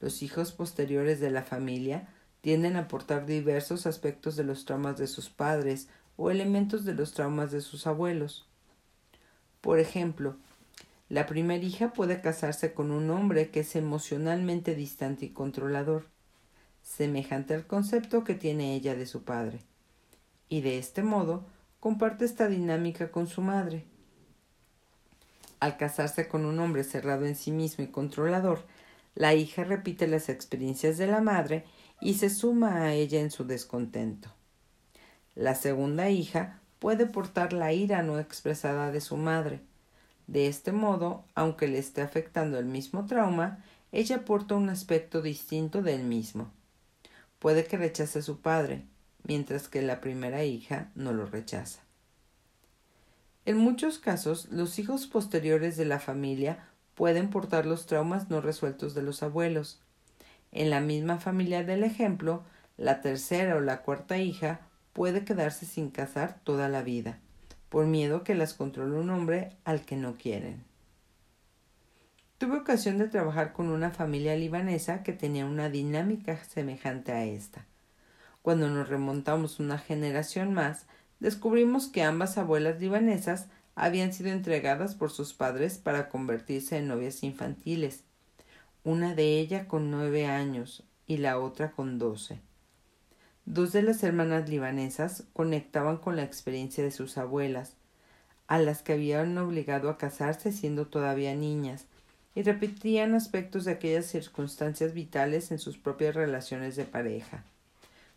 Los 0.00 0.22
hijos 0.22 0.52
posteriores 0.52 1.20
de 1.20 1.30
la 1.30 1.42
familia 1.42 2.08
tienden 2.40 2.76
a 2.76 2.80
aportar 2.80 3.26
diversos 3.26 3.86
aspectos 3.86 4.36
de 4.36 4.44
los 4.44 4.64
traumas 4.64 4.96
de 4.96 5.06
sus 5.06 5.28
padres 5.28 5.88
o 6.16 6.30
elementos 6.30 6.84
de 6.84 6.94
los 6.94 7.12
traumas 7.12 7.50
de 7.50 7.60
sus 7.60 7.86
abuelos. 7.86 8.46
Por 9.60 9.78
ejemplo, 9.78 10.36
la 11.10 11.26
primera 11.26 11.62
hija 11.62 11.92
puede 11.92 12.20
casarse 12.20 12.72
con 12.72 12.90
un 12.92 13.10
hombre 13.10 13.50
que 13.50 13.60
es 13.60 13.76
emocionalmente 13.76 14.74
distante 14.74 15.26
y 15.26 15.30
controlador, 15.30 16.06
semejante 16.82 17.52
al 17.54 17.66
concepto 17.66 18.24
que 18.24 18.34
tiene 18.34 18.74
ella 18.74 18.94
de 18.94 19.06
su 19.06 19.24
padre, 19.24 19.60
y 20.48 20.62
de 20.62 20.78
este 20.78 21.02
modo 21.02 21.44
comparte 21.78 22.24
esta 22.24 22.48
dinámica 22.48 23.10
con 23.10 23.26
su 23.26 23.42
madre. 23.42 23.84
Al 25.58 25.76
casarse 25.76 26.26
con 26.28 26.46
un 26.46 26.58
hombre 26.58 26.84
cerrado 26.84 27.26
en 27.26 27.36
sí 27.36 27.50
mismo 27.50 27.84
y 27.84 27.88
controlador, 27.88 28.64
la 29.14 29.34
hija 29.34 29.64
repite 29.64 30.06
las 30.06 30.28
experiencias 30.28 30.98
de 30.98 31.06
la 31.06 31.20
madre 31.20 31.64
y 32.00 32.14
se 32.14 32.30
suma 32.30 32.82
a 32.82 32.94
ella 32.94 33.20
en 33.20 33.30
su 33.30 33.44
descontento. 33.44 34.32
La 35.34 35.54
segunda 35.54 36.10
hija 36.10 36.60
puede 36.78 37.06
portar 37.06 37.52
la 37.52 37.72
ira 37.72 38.02
no 38.02 38.18
expresada 38.18 38.90
de 38.90 39.00
su 39.00 39.16
madre. 39.16 39.60
De 40.26 40.46
este 40.46 40.72
modo, 40.72 41.24
aunque 41.34 41.68
le 41.68 41.78
esté 41.78 42.02
afectando 42.02 42.58
el 42.58 42.66
mismo 42.66 43.06
trauma, 43.06 43.62
ella 43.92 44.24
porta 44.24 44.54
un 44.54 44.68
aspecto 44.68 45.22
distinto 45.22 45.82
del 45.82 46.04
mismo. 46.04 46.50
Puede 47.38 47.64
que 47.64 47.76
rechace 47.76 48.20
a 48.20 48.22
su 48.22 48.40
padre, 48.40 48.84
mientras 49.24 49.68
que 49.68 49.82
la 49.82 50.00
primera 50.00 50.44
hija 50.44 50.90
no 50.94 51.12
lo 51.12 51.26
rechaza. 51.26 51.80
En 53.44 53.58
muchos 53.58 53.98
casos, 53.98 54.48
los 54.50 54.78
hijos 54.78 55.06
posteriores 55.06 55.76
de 55.76 55.84
la 55.84 55.98
familia 55.98 56.69
pueden 57.00 57.30
portar 57.30 57.64
los 57.64 57.86
traumas 57.86 58.28
no 58.28 58.42
resueltos 58.42 58.92
de 58.92 59.00
los 59.00 59.22
abuelos. 59.22 59.80
En 60.52 60.68
la 60.68 60.82
misma 60.82 61.16
familia 61.16 61.64
del 61.64 61.82
ejemplo, 61.82 62.42
la 62.76 63.00
tercera 63.00 63.56
o 63.56 63.60
la 63.60 63.80
cuarta 63.80 64.18
hija 64.18 64.60
puede 64.92 65.24
quedarse 65.24 65.64
sin 65.64 65.88
casar 65.88 66.40
toda 66.44 66.68
la 66.68 66.82
vida, 66.82 67.18
por 67.70 67.86
miedo 67.86 68.22
que 68.22 68.34
las 68.34 68.52
controle 68.52 68.98
un 68.98 69.08
hombre 69.08 69.56
al 69.64 69.86
que 69.86 69.96
no 69.96 70.18
quieren. 70.18 70.62
Tuve 72.36 72.58
ocasión 72.58 72.98
de 72.98 73.08
trabajar 73.08 73.54
con 73.54 73.70
una 73.70 73.88
familia 73.92 74.36
libanesa 74.36 75.02
que 75.02 75.14
tenía 75.14 75.46
una 75.46 75.70
dinámica 75.70 76.44
semejante 76.44 77.12
a 77.12 77.24
esta. 77.24 77.64
Cuando 78.42 78.68
nos 78.68 78.90
remontamos 78.90 79.58
una 79.58 79.78
generación 79.78 80.52
más, 80.52 80.84
descubrimos 81.18 81.86
que 81.86 82.02
ambas 82.02 82.36
abuelas 82.36 82.78
libanesas 82.78 83.46
habían 83.80 84.12
sido 84.12 84.28
entregadas 84.28 84.94
por 84.94 85.10
sus 85.10 85.32
padres 85.32 85.78
para 85.78 86.10
convertirse 86.10 86.76
en 86.76 86.86
novias 86.86 87.22
infantiles, 87.22 88.04
una 88.84 89.14
de 89.14 89.38
ellas 89.38 89.66
con 89.66 89.90
nueve 89.90 90.26
años 90.26 90.84
y 91.06 91.16
la 91.16 91.38
otra 91.38 91.70
con 91.70 91.98
doce. 91.98 92.40
Dos 93.46 93.72
de 93.72 93.80
las 93.80 94.02
hermanas 94.02 94.50
libanesas 94.50 95.24
conectaban 95.32 95.96
con 95.96 96.16
la 96.16 96.24
experiencia 96.24 96.84
de 96.84 96.90
sus 96.90 97.16
abuelas, 97.16 97.72
a 98.48 98.58
las 98.58 98.82
que 98.82 98.92
habían 98.92 99.38
obligado 99.38 99.88
a 99.88 99.96
casarse 99.96 100.52
siendo 100.52 100.86
todavía 100.86 101.34
niñas, 101.34 101.86
y 102.34 102.42
repetían 102.42 103.14
aspectos 103.14 103.64
de 103.64 103.72
aquellas 103.72 104.04
circunstancias 104.04 104.92
vitales 104.92 105.52
en 105.52 105.58
sus 105.58 105.78
propias 105.78 106.14
relaciones 106.14 106.76
de 106.76 106.84
pareja. 106.84 107.44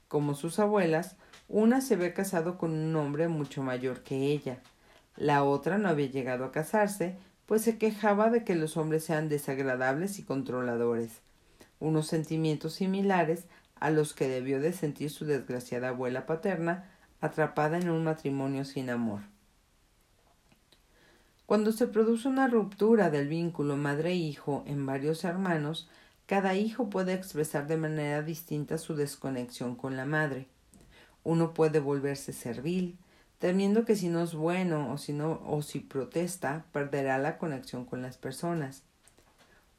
Como 0.10 0.36
sus 0.36 0.60
abuelas, 0.60 1.16
una 1.48 1.80
se 1.80 1.94
había 1.94 2.14
casado 2.14 2.58
con 2.58 2.72
un 2.72 2.94
hombre 2.98 3.30
mucho 3.30 3.64
mayor 3.64 4.04
que 4.04 4.18
ella. 4.18 4.60
La 5.16 5.44
otra 5.44 5.78
no 5.78 5.90
había 5.90 6.08
llegado 6.08 6.46
a 6.46 6.52
casarse, 6.52 7.18
pues 7.46 7.62
se 7.62 7.78
quejaba 7.78 8.30
de 8.30 8.44
que 8.44 8.56
los 8.56 8.78
hombres 8.78 9.04
sean 9.04 9.30
desagradables 9.30 10.18
y 10.20 10.24
controladores, 10.24 11.22
unos 11.80 12.08
sentimientos 12.08 12.74
similares 12.74 13.46
a 13.80 13.90
los 13.90 14.14
que 14.14 14.28
debió 14.28 14.60
de 14.60 14.74
sentir 14.74 15.10
su 15.10 15.26
desgraciada 15.26 15.90
abuela 15.90 16.26
paterna, 16.26 16.90
atrapada 17.22 17.78
en 17.78 17.90
un 17.90 18.04
matrimonio 18.04 18.66
sin 18.66 18.90
amor. 18.90 19.22
Cuando 21.46 21.74
se 21.74 21.88
produce 21.88 22.28
una 22.28 22.48
ruptura 22.48 23.10
del 23.10 23.28
vínculo 23.28 23.76
madre-hijo 23.76 24.64
en 24.66 24.86
varios 24.86 25.24
hermanos, 25.26 25.90
cada 26.26 26.56
hijo 26.56 26.90
puede 26.90 27.14
expresar 27.14 27.68
de 27.68 27.78
manera 27.78 28.22
distinta 28.22 28.78
su 28.78 28.96
desconexión 28.96 29.76
con 29.76 29.98
la 29.98 30.06
madre. 30.06 30.48
Uno 31.24 31.54
puede 31.54 31.80
volverse 31.80 32.32
servil, 32.32 32.98
temiendo 33.44 33.84
que 33.84 33.98
si 33.98 34.08
no 34.08 34.24
es 34.24 34.34
bueno 34.36 34.90
o 34.94 34.98
si 34.98 35.12
no 35.12 35.42
o 35.46 35.62
si 35.62 35.82
protesta, 35.82 36.64
perderá 36.72 37.18
la 37.18 37.38
conexión 37.38 37.84
con 37.84 38.02
las 38.02 38.16
personas. 38.16 38.84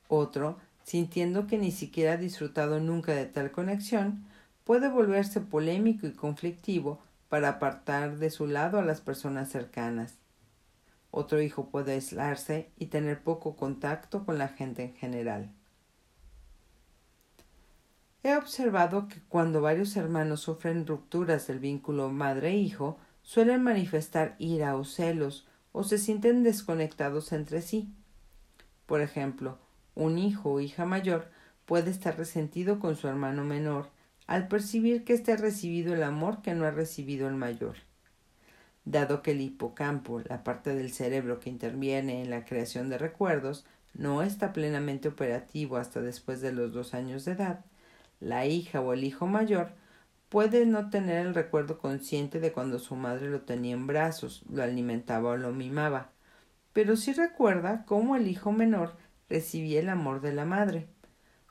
Otro, 0.06 0.58
sintiendo 0.82 1.46
que 1.46 1.56
ni 1.56 1.72
siquiera 1.72 2.12
ha 2.12 2.16
disfrutado 2.18 2.78
nunca 2.78 3.12
de 3.12 3.24
tal 3.24 3.52
conexión, 3.52 4.26
puede 4.64 4.90
volverse 4.90 5.40
polémico 5.40 6.06
y 6.06 6.12
conflictivo 6.12 7.00
para 7.30 7.48
apartar 7.48 8.18
de 8.18 8.28
su 8.28 8.46
lado 8.46 8.78
a 8.78 8.84
las 8.84 9.00
personas 9.00 9.48
cercanas. 9.48 10.18
Otro 11.10 11.40
hijo 11.40 11.70
puede 11.70 11.94
aislarse 11.94 12.68
y 12.76 12.88
tener 12.88 13.22
poco 13.22 13.56
contacto 13.56 14.26
con 14.26 14.36
la 14.36 14.48
gente 14.48 14.82
en 14.82 14.94
general. 14.94 15.50
He 18.22 18.36
observado 18.36 19.08
que 19.08 19.22
cuando 19.30 19.62
varios 19.62 19.96
hermanos 19.96 20.40
sufren 20.40 20.86
rupturas 20.86 21.46
del 21.46 21.60
vínculo 21.60 22.10
madre-hijo, 22.10 22.98
suelen 23.24 23.62
manifestar 23.62 24.36
ira 24.38 24.76
o 24.76 24.84
celos, 24.84 25.48
o 25.72 25.82
se 25.82 25.98
sienten 25.98 26.44
desconectados 26.44 27.32
entre 27.32 27.60
sí. 27.60 27.92
Por 28.86 29.00
ejemplo, 29.00 29.58
un 29.96 30.18
hijo 30.18 30.52
o 30.52 30.60
hija 30.60 30.84
mayor 30.84 31.30
puede 31.64 31.90
estar 31.90 32.16
resentido 32.16 32.78
con 32.78 32.94
su 32.94 33.08
hermano 33.08 33.42
menor 33.42 33.90
al 34.26 34.46
percibir 34.46 35.04
que 35.04 35.14
éste 35.14 35.32
ha 35.32 35.36
recibido 35.36 35.94
el 35.94 36.02
amor 36.02 36.42
que 36.42 36.54
no 36.54 36.64
ha 36.64 36.70
recibido 36.70 37.26
el 37.26 37.34
mayor. 37.34 37.76
Dado 38.84 39.22
que 39.22 39.32
el 39.32 39.40
hipocampo, 39.40 40.20
la 40.20 40.44
parte 40.44 40.74
del 40.74 40.92
cerebro 40.92 41.40
que 41.40 41.50
interviene 41.50 42.22
en 42.22 42.30
la 42.30 42.44
creación 42.44 42.88
de 42.88 42.98
recuerdos, 42.98 43.64
no 43.94 44.22
está 44.22 44.52
plenamente 44.52 45.08
operativo 45.08 45.76
hasta 45.76 46.00
después 46.00 46.40
de 46.40 46.52
los 46.52 46.72
dos 46.72 46.94
años 46.94 47.24
de 47.24 47.32
edad, 47.32 47.64
la 48.20 48.46
hija 48.46 48.80
o 48.80 48.92
el 48.92 49.04
hijo 49.04 49.26
mayor 49.26 49.72
puede 50.34 50.66
no 50.66 50.90
tener 50.90 51.24
el 51.24 51.32
recuerdo 51.32 51.78
consciente 51.78 52.40
de 52.40 52.50
cuando 52.50 52.80
su 52.80 52.96
madre 52.96 53.30
lo 53.30 53.42
tenía 53.42 53.72
en 53.72 53.86
brazos, 53.86 54.42
lo 54.50 54.64
alimentaba 54.64 55.30
o 55.30 55.36
lo 55.36 55.52
mimaba, 55.52 56.10
pero 56.72 56.96
sí 56.96 57.12
recuerda 57.12 57.84
cómo 57.86 58.16
el 58.16 58.26
hijo 58.26 58.50
menor 58.50 58.96
recibía 59.28 59.78
el 59.78 59.88
amor 59.88 60.20
de 60.20 60.32
la 60.32 60.44
madre. 60.44 60.88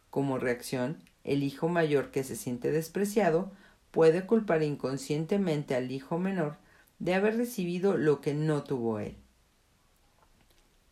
Como 0.10 0.38
reacción, 0.38 0.98
el 1.24 1.44
hijo 1.44 1.70
mayor 1.70 2.12
que 2.12 2.26
se 2.26 2.36
siente 2.36 2.74
despreciado 2.74 3.54
puede 3.92 4.26
culpar 4.26 4.64
inconscientemente 4.64 5.76
al 5.76 5.90
hijo 5.90 6.20
menor 6.20 6.58
de 7.00 7.14
haber 7.14 7.38
recibido 7.38 7.96
lo 7.96 8.20
que 8.20 8.34
no 8.34 8.66
tuvo 8.66 9.00
él. 9.00 9.16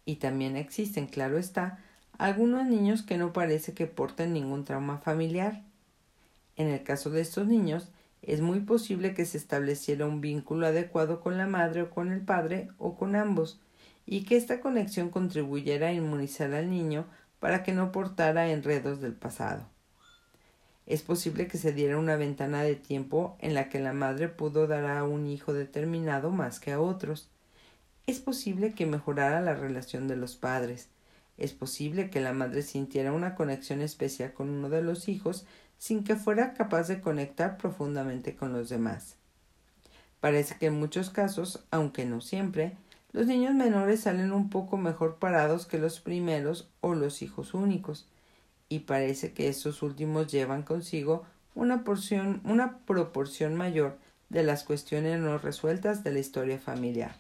Y 0.06 0.16
también 0.16 0.56
existen, 0.56 1.08
claro 1.08 1.38
está, 1.38 1.80
algunos 2.18 2.66
niños 2.66 3.02
que 3.02 3.18
no 3.18 3.34
parece 3.34 3.74
que 3.74 3.86
porten 3.86 4.32
ningún 4.32 4.64
trauma 4.64 5.00
familiar. 5.00 5.66
En 6.62 6.68
el 6.68 6.84
caso 6.84 7.10
de 7.10 7.22
estos 7.22 7.48
niños, 7.48 7.90
es 8.22 8.40
muy 8.40 8.60
posible 8.60 9.16
que 9.16 9.26
se 9.26 9.40
estableciera 9.40 10.06
un 10.06 10.22
vínculo 10.22 10.68
adecuado 10.68 11.20
con 11.20 11.40
la 11.40 11.48
madre 11.48 11.82
o 11.82 11.90
con 11.90 12.12
el 12.12 12.22
padre 12.22 12.68
o 12.78 12.96
con 12.96 13.16
ambos, 13.16 13.60
y 14.06 14.26
que 14.26 14.38
esta 14.38 14.60
conexión 14.60 15.10
contribuyera 15.10 15.88
a 15.88 15.94
inmunizar 15.94 16.54
al 16.54 16.70
niño 16.70 17.08
para 17.40 17.64
que 17.64 17.74
no 17.74 17.92
portara 17.92 18.52
enredos 18.52 19.02
del 19.02 19.14
pasado. 19.14 19.66
Es 20.86 21.02
posible 21.02 21.48
que 21.48 21.58
se 21.58 21.74
diera 21.74 21.98
una 21.98 22.16
ventana 22.16 22.62
de 22.62 22.76
tiempo 22.76 23.38
en 23.40 23.56
la 23.56 23.68
que 23.68 23.80
la 23.80 23.94
madre 23.94 24.28
pudo 24.28 24.68
dar 24.68 24.86
a 24.86 25.04
un 25.04 25.26
hijo 25.26 25.54
determinado 25.54 26.30
más 26.30 26.60
que 26.60 26.74
a 26.74 26.80
otros. 26.80 27.32
Es 28.06 28.20
posible 28.20 28.76
que 28.76 28.86
mejorara 28.86 29.42
la 29.42 29.56
relación 29.56 30.08
de 30.08 30.16
los 30.16 30.36
padres, 30.36 30.90
es 31.42 31.54
posible 31.54 32.12
que 32.12 32.22
la 32.22 32.34
madre 32.34 32.62
sintiera 32.62 33.14
una 33.14 33.34
conexión 33.34 33.82
especial 33.82 34.32
con 34.32 34.48
uno 34.48 34.70
de 34.70 34.84
los 34.84 35.10
hijos 35.10 35.48
sin 35.82 36.04
que 36.04 36.16
fuera 36.16 36.54
capaz 36.54 36.88
de 36.88 37.02
conectar 37.02 37.58
profundamente 37.58 38.36
con 38.36 38.54
los 38.54 38.70
demás. 38.70 39.16
Parece 40.20 40.56
que 40.60 40.68
en 40.68 40.80
muchos 40.80 41.10
casos, 41.10 41.66
aunque 41.72 42.06
no 42.06 42.22
siempre, 42.22 42.78
los 43.14 43.26
niños 43.26 43.56
menores 43.56 44.02
salen 44.02 44.32
un 44.32 44.52
poco 44.52 44.78
mejor 44.78 45.16
parados 45.16 45.66
que 45.66 45.80
los 45.80 46.00
primeros 46.00 46.70
o 46.82 46.94
los 46.94 47.24
hijos 47.24 47.56
únicos, 47.56 48.08
y 48.70 48.82
parece 48.82 49.34
que 49.34 49.48
estos 49.48 49.82
últimos 49.82 50.32
llevan 50.32 50.62
consigo 50.62 51.26
una, 51.56 51.84
porción, 51.84 52.42
una 52.44 52.78
proporción 52.86 53.56
mayor 53.56 53.98
de 54.30 54.44
las 54.44 54.64
cuestiones 54.64 55.20
no 55.20 55.40
resueltas 55.40 56.04
de 56.04 56.14
la 56.14 56.20
historia 56.20 56.60
familiar. 56.60 57.16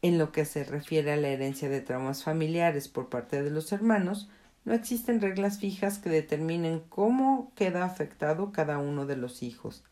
En 0.00 0.16
lo 0.16 0.32
que 0.32 0.46
se 0.46 0.64
refiere 0.64 1.12
a 1.12 1.16
la 1.18 1.28
herencia 1.28 1.68
de 1.68 1.82
traumas 1.82 2.24
familiares 2.24 2.88
por 2.88 3.10
parte 3.10 3.42
de 3.42 3.50
los 3.50 3.70
hermanos, 3.70 4.30
no 4.64 4.74
existen 4.74 5.20
reglas 5.20 5.58
fijas 5.58 5.98
que 5.98 6.10
determinen 6.10 6.80
cómo 6.88 7.52
queda 7.54 7.84
afectado 7.84 8.52
cada 8.52 8.78
uno 8.78 9.06
de 9.06 9.16
los 9.16 9.42
hijos. 9.42 9.84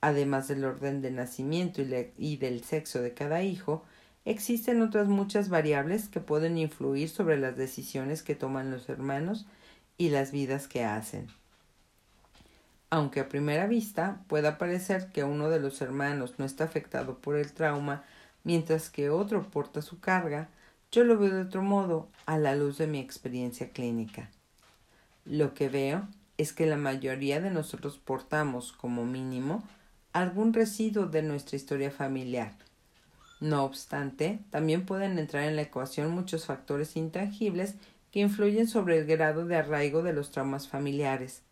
Además 0.00 0.48
del 0.48 0.64
orden 0.64 1.02
de 1.02 1.10
nacimiento 1.10 1.82
y, 1.82 2.36
del 2.36 2.64
sexo 2.64 3.02
de 3.02 3.12
cada 3.12 3.42
hijo, 3.42 3.84
existen 4.24 4.80
otras 4.80 5.08
muchas 5.08 5.48
variables 5.48 6.08
que 6.08 6.20
pueden 6.20 6.56
influir 6.56 7.10
sobre 7.10 7.38
las 7.38 7.56
decisiones 7.56 8.22
que 8.22 8.34
toman 8.34 8.70
los 8.70 8.88
hermanos 8.88 9.46
y 9.98 10.10
las 10.10 10.32
vidas 10.32 10.68
que 10.68 10.84
hacen. 10.84 11.28
Aunque 12.88 13.20
a 13.20 13.28
primera 13.28 13.66
vista 13.66 14.22
pueda 14.26 14.56
parecer 14.56 15.12
que 15.12 15.24
uno 15.24 15.50
de 15.50 15.60
los 15.60 15.80
hermanos 15.82 16.34
no 16.38 16.44
está 16.44 16.64
afectado 16.64 17.18
por 17.18 17.36
el 17.36 17.52
trauma 17.52 18.04
mientras 18.42 18.88
que 18.88 19.10
otro 19.10 19.48
porta 19.50 19.82
su 19.82 20.00
carga, 20.00 20.48
yo 20.92 21.04
lo 21.04 21.18
veo 21.18 21.34
de 21.34 21.42
otro 21.42 21.62
modo 21.62 22.08
a 22.26 22.36
la 22.38 22.54
luz 22.56 22.78
de 22.78 22.86
mi 22.86 22.98
experiencia 22.98 23.70
clínica. 23.70 24.30
Lo 25.24 25.54
que 25.54 25.68
veo 25.68 26.08
es 26.36 26.52
que 26.52 26.66
la 26.66 26.76
mayoría 26.76 27.40
de 27.40 27.50
nosotros 27.50 27.98
portamos, 27.98 28.72
como 28.72 29.04
mínimo, 29.04 29.62
algún 30.12 30.52
residuo 30.52 31.06
de 31.06 31.22
nuestra 31.22 31.56
historia 31.56 31.90
familiar. 31.90 32.54
No 33.38 33.64
obstante, 33.64 34.40
también 34.50 34.84
pueden 34.84 35.18
entrar 35.18 35.44
en 35.44 35.56
la 35.56 35.62
ecuación 35.62 36.10
muchos 36.10 36.46
factores 36.46 36.96
intangibles 36.96 37.74
que 38.10 38.20
influyen 38.20 38.66
sobre 38.66 38.98
el 38.98 39.06
grado 39.06 39.46
de 39.46 39.56
arraigo 39.56 40.02
de 40.02 40.12
los 40.12 40.30
traumas 40.32 40.66
familiares. 40.66 41.42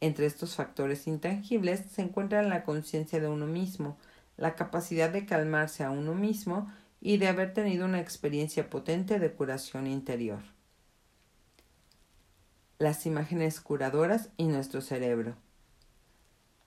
Entre 0.00 0.26
estos 0.26 0.54
factores 0.54 1.06
intangibles 1.06 1.82
se 1.90 2.02
encuentra 2.02 2.42
la 2.42 2.62
conciencia 2.62 3.18
de 3.20 3.28
uno 3.28 3.46
mismo, 3.46 3.96
la 4.36 4.54
capacidad 4.54 5.10
de 5.10 5.26
calmarse 5.26 5.82
a 5.82 5.90
uno 5.90 6.14
mismo 6.14 6.70
y 7.06 7.18
de 7.18 7.28
haber 7.28 7.54
tenido 7.54 7.84
una 7.84 8.00
experiencia 8.00 8.68
potente 8.68 9.20
de 9.20 9.30
curación 9.30 9.86
interior. 9.86 10.40
Las 12.80 13.06
imágenes 13.06 13.60
curadoras 13.60 14.30
y 14.36 14.46
nuestro 14.48 14.80
cerebro. 14.80 15.36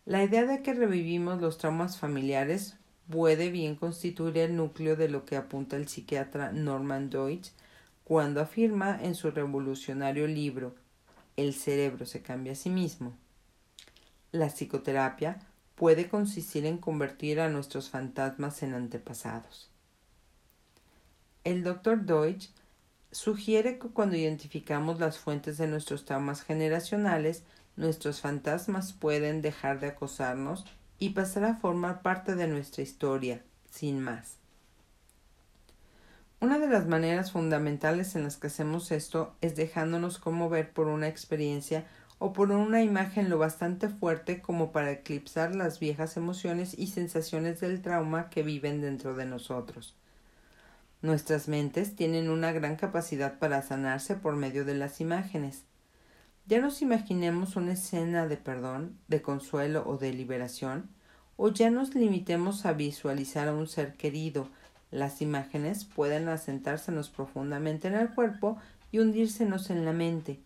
La 0.05 0.23
idea 0.23 0.45
de 0.45 0.61
que 0.61 0.73
revivimos 0.73 1.41
los 1.41 1.57
traumas 1.57 1.97
familiares 1.97 2.77
puede 3.09 3.49
bien 3.49 3.75
constituir 3.75 4.37
el 4.37 4.55
núcleo 4.55 4.95
de 4.95 5.09
lo 5.09 5.25
que 5.25 5.35
apunta 5.35 5.75
el 5.75 5.89
psiquiatra 5.89 6.53
Norman 6.53 7.09
Deutsch 7.09 7.51
cuando 8.05 8.39
afirma 8.39 8.97
en 9.03 9.15
su 9.15 9.31
revolucionario 9.31 10.25
libro 10.25 10.73
El 11.35 11.53
cerebro 11.53 12.05
se 12.05 12.21
cambia 12.21 12.53
a 12.53 12.55
sí 12.55 12.69
mismo. 12.69 13.13
La 14.31 14.47
psicoterapia 14.47 15.37
puede 15.75 16.07
consistir 16.07 16.65
en 16.65 16.77
convertir 16.77 17.41
a 17.41 17.49
nuestros 17.49 17.89
fantasmas 17.89 18.63
en 18.63 18.73
antepasados. 18.73 19.69
El 21.43 21.63
Dr. 21.63 22.05
Deutsch 22.05 22.49
sugiere 23.11 23.79
que 23.79 23.87
cuando 23.87 24.15
identificamos 24.17 24.99
las 24.99 25.17
fuentes 25.17 25.57
de 25.57 25.67
nuestros 25.67 26.05
traumas 26.05 26.43
generacionales, 26.43 27.43
nuestros 27.77 28.19
fantasmas 28.19 28.93
pueden 28.93 29.41
dejar 29.41 29.79
de 29.79 29.87
acosarnos 29.87 30.65
y 30.99 31.11
pasar 31.11 31.45
a 31.45 31.55
formar 31.55 32.01
parte 32.01 32.35
de 32.35 32.47
nuestra 32.47 32.83
historia, 32.83 33.41
sin 33.71 34.01
más. 34.01 34.35
Una 36.41 36.59
de 36.59 36.67
las 36.67 36.87
maneras 36.87 37.31
fundamentales 37.31 38.15
en 38.15 38.23
las 38.23 38.37
que 38.37 38.47
hacemos 38.47 38.91
esto 38.91 39.35
es 39.41 39.55
dejándonos 39.55 40.19
conmover 40.19 40.71
por 40.71 40.87
una 40.87 41.07
experiencia 41.07 41.85
o 42.17 42.33
por 42.33 42.51
una 42.51 42.83
imagen 42.83 43.29
lo 43.29 43.37
bastante 43.37 43.87
fuerte 43.87 44.41
como 44.41 44.71
para 44.71 44.91
eclipsar 44.91 45.55
las 45.55 45.79
viejas 45.79 46.17
emociones 46.17 46.77
y 46.77 46.87
sensaciones 46.87 47.61
del 47.61 47.81
trauma 47.81 48.29
que 48.29 48.43
viven 48.43 48.81
dentro 48.81 49.15
de 49.15 49.25
nosotros. 49.25 49.95
Nuestras 51.01 51.47
mentes 51.47 51.95
tienen 51.95 52.29
una 52.29 52.51
gran 52.51 52.75
capacidad 52.75 53.39
para 53.39 53.61
sanarse 53.61 54.15
por 54.15 54.35
medio 54.35 54.65
de 54.65 54.75
las 54.75 54.99
imágenes. 54.99 55.63
Ya 56.45 56.59
nos 56.59 56.81
imaginemos 56.81 57.55
una 57.55 57.73
escena 57.73 58.27
de 58.27 58.35
perdón, 58.35 58.97
de 59.07 59.21
consuelo 59.21 59.83
o 59.87 59.97
de 59.97 60.11
liberación, 60.11 60.89
o 61.37 61.49
ya 61.49 61.69
nos 61.69 61.95
limitemos 61.95 62.65
a 62.65 62.73
visualizar 62.73 63.47
a 63.47 63.53
un 63.53 63.67
ser 63.67 63.93
querido, 63.93 64.49
las 64.91 65.21
imágenes 65.21 65.85
pueden 65.85 66.27
asentársenos 66.27 67.09
profundamente 67.09 67.87
en 67.87 67.93
el 67.93 68.09
cuerpo 68.09 68.57
y 68.91 68.99
hundírsenos 68.99 69.69
en 69.69 69.85
la 69.85 69.93
mente. 69.93 70.39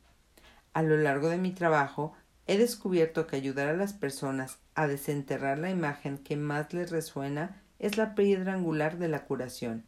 A 0.73 0.83
lo 0.83 0.97
largo 0.97 1.29
de 1.29 1.37
mi 1.37 1.51
trabajo 1.51 2.13
he 2.45 2.57
descubierto 2.57 3.25
que 3.25 3.37
ayudar 3.37 3.69
a 3.69 3.77
las 3.77 3.93
personas 3.93 4.59
a 4.75 4.87
desenterrar 4.87 5.59
la 5.59 5.69
imagen 5.69 6.17
que 6.17 6.35
más 6.35 6.73
les 6.73 6.91
resuena 6.91 7.61
es 7.79 7.97
la 7.97 8.15
piedra 8.15 8.53
angular 8.53 8.97
de 8.97 9.07
la 9.07 9.25
curación. 9.25 9.85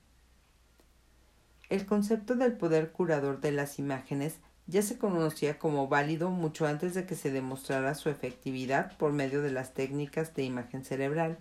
El 1.69 1.85
concepto 1.85 2.35
del 2.35 2.53
poder 2.53 2.91
curador 2.91 3.41
de 3.41 3.51
las 3.51 3.79
imágenes 3.79 4.37
ya 4.67 4.81
se 4.81 4.97
conocía 4.97 5.59
como 5.59 5.87
válido 5.87 6.29
mucho 6.29 6.65
antes 6.65 6.93
de 6.93 7.05
que 7.05 7.15
se 7.15 7.31
demostrara 7.31 7.95
su 7.95 8.09
efectividad 8.09 8.95
por 8.97 9.13
medio 9.13 9.41
de 9.41 9.51
las 9.51 9.73
técnicas 9.73 10.33
de 10.35 10.43
imagen 10.43 10.83
cerebral. 10.83 11.37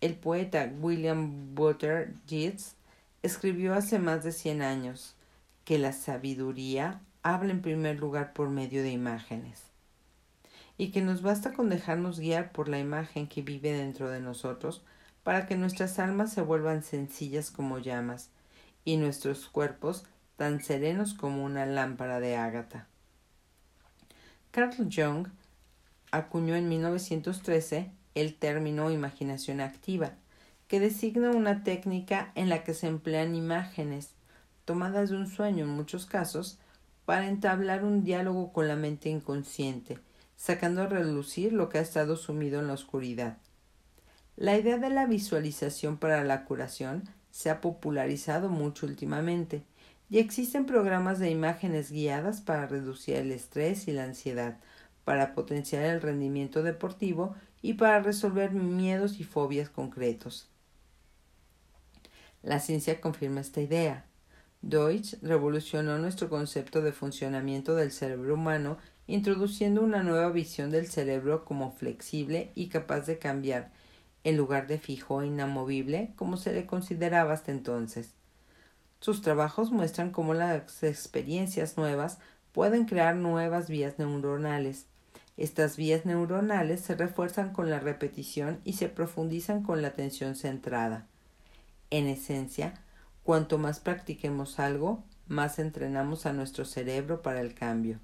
El 0.00 0.14
poeta 0.14 0.70
William 0.80 1.54
Butler 1.54 2.14
Yeats 2.26 2.76
escribió 3.22 3.74
hace 3.74 3.98
más 3.98 4.24
de 4.24 4.32
cien 4.32 4.62
años 4.62 5.16
que 5.64 5.78
la 5.78 5.92
sabiduría 5.92 7.00
habla 7.22 7.52
en 7.52 7.62
primer 7.62 7.98
lugar 7.98 8.32
por 8.32 8.48
medio 8.48 8.82
de 8.82 8.90
imágenes 8.90 9.62
y 10.78 10.92
que 10.92 11.02
nos 11.02 11.22
basta 11.22 11.52
con 11.52 11.68
dejarnos 11.68 12.20
guiar 12.20 12.52
por 12.52 12.68
la 12.68 12.78
imagen 12.78 13.26
que 13.26 13.42
vive 13.42 13.72
dentro 13.72 14.08
de 14.08 14.20
nosotros 14.20 14.82
para 15.24 15.46
que 15.46 15.56
nuestras 15.56 15.98
almas 15.98 16.32
se 16.32 16.40
vuelvan 16.40 16.82
sencillas 16.84 17.50
como 17.50 17.80
llamas 17.80 18.30
y 18.88 18.96
nuestros 18.96 19.50
cuerpos 19.50 20.06
tan 20.36 20.62
serenos 20.62 21.12
como 21.12 21.44
una 21.44 21.66
lámpara 21.66 22.20
de 22.20 22.36
ágata. 22.36 22.86
Carl 24.50 24.72
Jung 24.90 25.28
acuñó 26.10 26.56
en 26.56 26.70
1913 26.70 27.90
el 28.14 28.34
término 28.34 28.90
imaginación 28.90 29.60
activa, 29.60 30.12
que 30.68 30.80
designa 30.80 31.32
una 31.32 31.64
técnica 31.64 32.32
en 32.34 32.48
la 32.48 32.64
que 32.64 32.72
se 32.72 32.86
emplean 32.86 33.34
imágenes 33.34 34.12
tomadas 34.64 35.10
de 35.10 35.16
un 35.16 35.26
sueño 35.26 35.64
en 35.64 35.70
muchos 35.70 36.06
casos 36.06 36.58
para 37.04 37.28
entablar 37.28 37.84
un 37.84 38.04
diálogo 38.04 38.54
con 38.54 38.68
la 38.68 38.76
mente 38.76 39.10
inconsciente, 39.10 39.98
sacando 40.38 40.80
a 40.80 40.86
relucir 40.86 41.52
lo 41.52 41.68
que 41.68 41.76
ha 41.76 41.82
estado 41.82 42.16
sumido 42.16 42.58
en 42.60 42.68
la 42.68 42.72
oscuridad. 42.72 43.36
La 44.36 44.56
idea 44.56 44.78
de 44.78 44.88
la 44.88 45.04
visualización 45.04 45.98
para 45.98 46.24
la 46.24 46.46
curación 46.46 47.04
se 47.30 47.50
ha 47.50 47.60
popularizado 47.60 48.48
mucho 48.48 48.86
últimamente, 48.86 49.62
y 50.10 50.18
existen 50.18 50.66
programas 50.66 51.18
de 51.18 51.30
imágenes 51.30 51.92
guiadas 51.92 52.40
para 52.40 52.66
reducir 52.66 53.16
el 53.16 53.30
estrés 53.30 53.88
y 53.88 53.92
la 53.92 54.04
ansiedad, 54.04 54.58
para 55.04 55.34
potenciar 55.34 55.84
el 55.84 56.00
rendimiento 56.00 56.62
deportivo 56.62 57.34
y 57.62 57.74
para 57.74 58.00
resolver 58.00 58.52
miedos 58.52 59.20
y 59.20 59.24
fobias 59.24 59.68
concretos. 59.68 60.48
La 62.42 62.60
ciencia 62.60 63.00
confirma 63.00 63.40
esta 63.40 63.60
idea. 63.60 64.06
Deutsch 64.62 65.14
revolucionó 65.22 65.98
nuestro 65.98 66.28
concepto 66.28 66.82
de 66.82 66.92
funcionamiento 66.92 67.74
del 67.74 67.92
cerebro 67.92 68.34
humano 68.34 68.78
introduciendo 69.06 69.82
una 69.82 70.02
nueva 70.02 70.30
visión 70.30 70.70
del 70.70 70.86
cerebro 70.86 71.44
como 71.44 71.72
flexible 71.72 72.52
y 72.54 72.68
capaz 72.68 73.06
de 73.06 73.18
cambiar, 73.18 73.72
en 74.28 74.36
lugar 74.36 74.66
de 74.66 74.78
fijo 74.78 75.22
e 75.22 75.26
inamovible 75.26 76.12
como 76.16 76.36
se 76.36 76.52
le 76.52 76.66
consideraba 76.66 77.32
hasta 77.32 77.52
entonces. 77.52 78.12
Sus 79.00 79.22
trabajos 79.22 79.70
muestran 79.70 80.10
cómo 80.10 80.34
las 80.34 80.82
experiencias 80.82 81.76
nuevas 81.76 82.18
pueden 82.52 82.84
crear 82.84 83.14
nuevas 83.16 83.68
vías 83.68 83.98
neuronales. 83.98 84.86
Estas 85.36 85.76
vías 85.76 86.04
neuronales 86.04 86.80
se 86.80 86.96
refuerzan 86.96 87.52
con 87.52 87.70
la 87.70 87.78
repetición 87.78 88.60
y 88.64 88.72
se 88.72 88.88
profundizan 88.88 89.62
con 89.62 89.82
la 89.82 89.88
atención 89.88 90.34
centrada. 90.34 91.06
En 91.90 92.08
esencia, 92.08 92.74
Cuanto 93.28 93.58
más 93.58 93.78
practiquemos 93.78 94.58
algo, 94.58 95.04
más 95.26 95.58
entrenamos 95.58 96.24
a 96.24 96.32
nuestro 96.32 96.64
cerebro 96.64 97.20
para 97.20 97.42
el 97.42 97.52
cambio. 97.52 97.98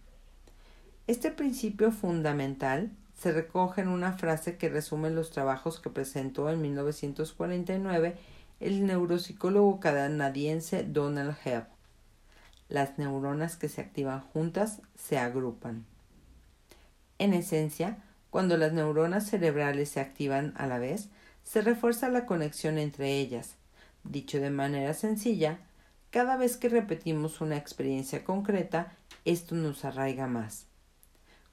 Este 1.06 1.30
principio 1.30 1.92
fundamental 1.92 2.90
se 3.14 3.32
recoge 3.32 3.80
en 3.80 3.88
una 3.88 4.12
frase 4.12 4.56
que 4.56 4.68
resume 4.68 5.10
los 5.10 5.30
trabajos 5.30 5.80
que 5.80 5.90
presentó 5.90 6.50
en 6.50 6.60
1949 6.60 8.16
el 8.60 8.86
neuropsicólogo 8.86 9.80
canadiense 9.80 10.84
Donald 10.84 11.36
Hebb. 11.44 11.66
Las 12.68 12.98
neuronas 12.98 13.56
que 13.56 13.68
se 13.68 13.80
activan 13.80 14.20
juntas 14.20 14.80
se 14.94 15.18
agrupan. 15.18 15.84
En 17.18 17.34
esencia, 17.34 18.02
cuando 18.30 18.56
las 18.56 18.72
neuronas 18.72 19.26
cerebrales 19.28 19.90
se 19.90 20.00
activan 20.00 20.54
a 20.56 20.66
la 20.66 20.78
vez, 20.78 21.08
se 21.44 21.60
refuerza 21.60 22.08
la 22.08 22.26
conexión 22.26 22.78
entre 22.78 23.18
ellas. 23.18 23.56
Dicho 24.02 24.40
de 24.40 24.50
manera 24.50 24.94
sencilla, 24.94 25.58
cada 26.10 26.36
vez 26.36 26.56
que 26.56 26.68
repetimos 26.68 27.40
una 27.40 27.56
experiencia 27.56 28.24
concreta, 28.24 28.92
esto 29.24 29.54
nos 29.54 29.84
arraiga 29.84 30.26
más. 30.26 30.66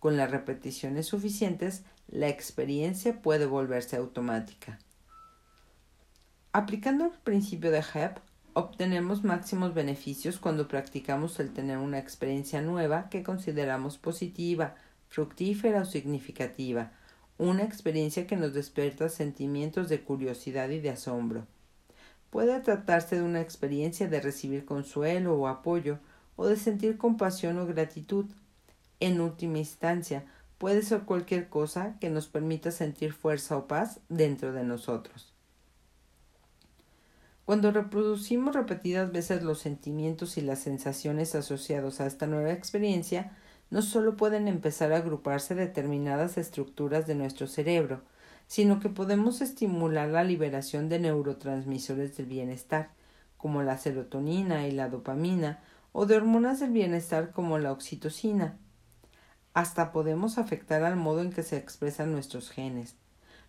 Con 0.02 0.18
las 0.18 0.32
repeticiones 0.32 1.06
suficientes, 1.06 1.84
la 2.08 2.28
experiencia 2.28 3.22
puede 3.22 3.46
volverse 3.46 3.98
automática. 3.98 4.80
Aplicando 6.54 7.06
el 7.06 7.12
principio 7.12 7.70
de 7.70 7.84
Hebb, 7.94 8.20
obtenemos 8.54 9.24
máximos 9.24 9.76
beneficios 9.76 10.40
cuando 10.40 10.68
practicamos 10.68 11.40
el 11.40 11.54
tener 11.54 11.78
una 11.78 12.00
experiencia 12.00 12.64
nueva 12.64 13.10
que 13.10 13.22
consideramos 13.22 14.00
positiva, 14.00 14.74
fructífera 15.08 15.82
o 15.82 15.86
significativa, 15.86 16.94
una 17.38 17.62
experiencia 17.62 18.26
que 18.26 18.38
nos 18.38 18.56
despierta 18.56 19.08
sentimientos 19.08 19.88
de 19.88 20.02
curiosidad 20.02 20.70
y 20.70 20.80
de 20.80 20.90
asombro. 20.90 21.46
Puede 22.32 22.60
tratarse 22.62 23.18
de 23.18 23.22
una 23.22 23.42
experiencia 23.42 24.08
de 24.08 24.20
recibir 24.20 24.66
consuelo 24.66 25.36
o 25.36 25.48
apoyo, 25.48 26.00
o 26.38 26.48
de 26.48 26.56
sentir 26.56 26.98
compasión 26.98 27.60
o 27.60 27.68
gratitud. 27.68 28.26
En 29.02 29.20
última 29.20 29.58
instancia, 29.58 30.26
puede 30.60 30.84
ser 30.84 31.02
cualquier 31.02 31.50
cosa 31.50 31.98
que 32.00 32.12
nos 32.12 32.28
permita 32.28 32.70
sentir 32.70 33.14
fuerza 33.14 33.58
o 33.58 33.68
paz 33.68 34.00
dentro 34.10 34.54
de 34.54 34.64
nosotros. 34.64 35.34
Cuando 37.46 37.72
reproducimos 37.72 38.56
repetidas 38.56 39.12
veces 39.12 39.42
los 39.42 39.60
sentimientos 39.60 40.38
y 40.38 40.42
las 40.42 40.60
sensaciones 40.60 41.34
asociados 41.34 42.00
a 42.00 42.06
esta 42.06 42.28
nueva 42.28 42.52
experiencia, 42.52 43.36
no 43.72 43.82
solo 43.82 44.16
pueden 44.16 44.48
empezar 44.48 44.94
a 44.94 44.98
agruparse 44.98 45.56
determinadas 45.56 46.38
estructuras 46.38 47.08
de 47.08 47.16
nuestro 47.16 47.48
cerebro, 47.48 48.04
sino 48.46 48.80
que 48.80 48.90
podemos 48.90 49.42
estimular 49.42 50.10
la 50.10 50.24
liberación 50.24 50.90
de 50.90 51.00
neurotransmisores 51.00 52.16
del 52.18 52.28
bienestar, 52.28 52.92
como 53.38 53.64
la 53.64 53.80
serotonina 53.80 54.68
y 54.68 54.72
la 54.72 54.90
dopamina, 54.90 55.60
o 55.92 56.06
de 56.06 56.18
hormonas 56.18 56.60
del 56.60 56.70
bienestar 56.70 57.32
como 57.32 57.58
la 57.58 57.72
oxitocina. 57.72 58.60
Hasta 59.54 59.92
podemos 59.92 60.38
afectar 60.38 60.84
al 60.84 60.96
modo 60.96 61.22
en 61.22 61.32
que 61.32 61.44
se 61.44 61.58
expresan 61.58 62.12
nuestros 62.12 62.50
genes. 62.50 62.96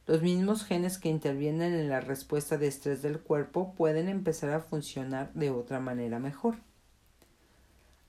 Los 0.06 0.20
mismos 0.20 0.64
genes 0.64 0.98
que 0.98 1.08
intervienen 1.08 1.74
en 1.74 1.88
la 1.88 2.00
respuesta 2.00 2.58
de 2.58 2.66
estrés 2.66 3.02
del 3.02 3.20
cuerpo 3.20 3.72
pueden 3.74 4.08
empezar 4.08 4.50
a 4.50 4.60
funcionar 4.60 5.32
de 5.34 5.50
otra 5.50 5.78
manera 5.78 6.18
mejor. 6.18 6.56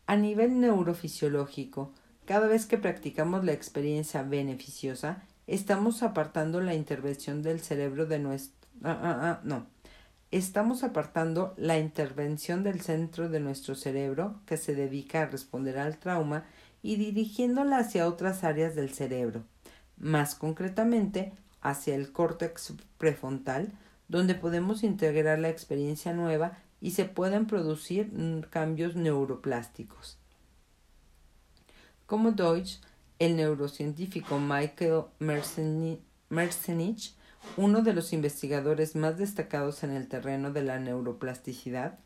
A 0.08 0.16
nivel 0.16 0.60
neurofisiológico, 0.60 1.94
cada 2.26 2.48
vez 2.48 2.66
que 2.66 2.80
practicamos 2.80 3.46
la 3.46 3.54
experiencia 3.54 4.24
beneficiosa, 4.24 5.24
estamos 5.46 6.02
apartando 6.02 6.62
la 6.62 6.74
intervención 6.74 7.44
del 7.44 7.60
cerebro 7.60 8.08
de 8.08 8.20
nuestro... 8.20 8.68
Ah, 8.84 9.00
ah, 9.02 9.20
ah, 9.22 9.42
no. 9.44 9.68
Estamos 10.32 10.84
apartando 10.84 11.54
la 11.58 11.78
intervención 11.78 12.64
del 12.64 12.82
centro 12.82 13.30
de 13.30 13.40
nuestro 13.40 13.76
cerebro 13.76 14.42
que 14.48 14.58
se 14.58 14.74
dedica 14.74 15.22
a 15.22 15.26
responder 15.28 15.78
al 15.78 16.00
trauma 16.00 16.46
y 16.84 16.98
dirigiéndola 16.98 17.80
hacia 17.80 18.08
otras 18.08 18.44
áreas 18.44 18.76
del 18.76 18.92
cerebro, 18.94 19.44
más 19.98 20.36
concretamente 20.36 21.34
hacia 21.62 21.96
el 21.96 22.12
córtex 22.12 22.74
prefrontal, 23.00 23.72
donde 24.10 24.36
podemos 24.36 24.84
integrar 24.84 25.40
la 25.40 25.50
experiencia 25.50 26.14
nueva 26.14 26.60
y 26.82 26.92
se 26.92 27.06
pueden 27.06 27.48
producir 27.48 28.12
cambios 28.50 28.96
neuroplásticos. 28.96 30.20
Como 32.06 32.34
Deutsch, 32.34 32.82
el 33.18 33.38
neurocientífico 33.38 34.38
Michael 34.38 35.06
Merzenich, 36.30 37.16
uno 37.56 37.82
de 37.82 37.94
los 37.94 38.12
investigadores 38.12 38.96
más 38.96 39.18
destacados 39.18 39.84
en 39.84 39.92
el 39.92 40.10
terreno 40.10 40.52
de 40.52 40.64
la 40.64 40.80
neuroplasticidad, 40.80 41.98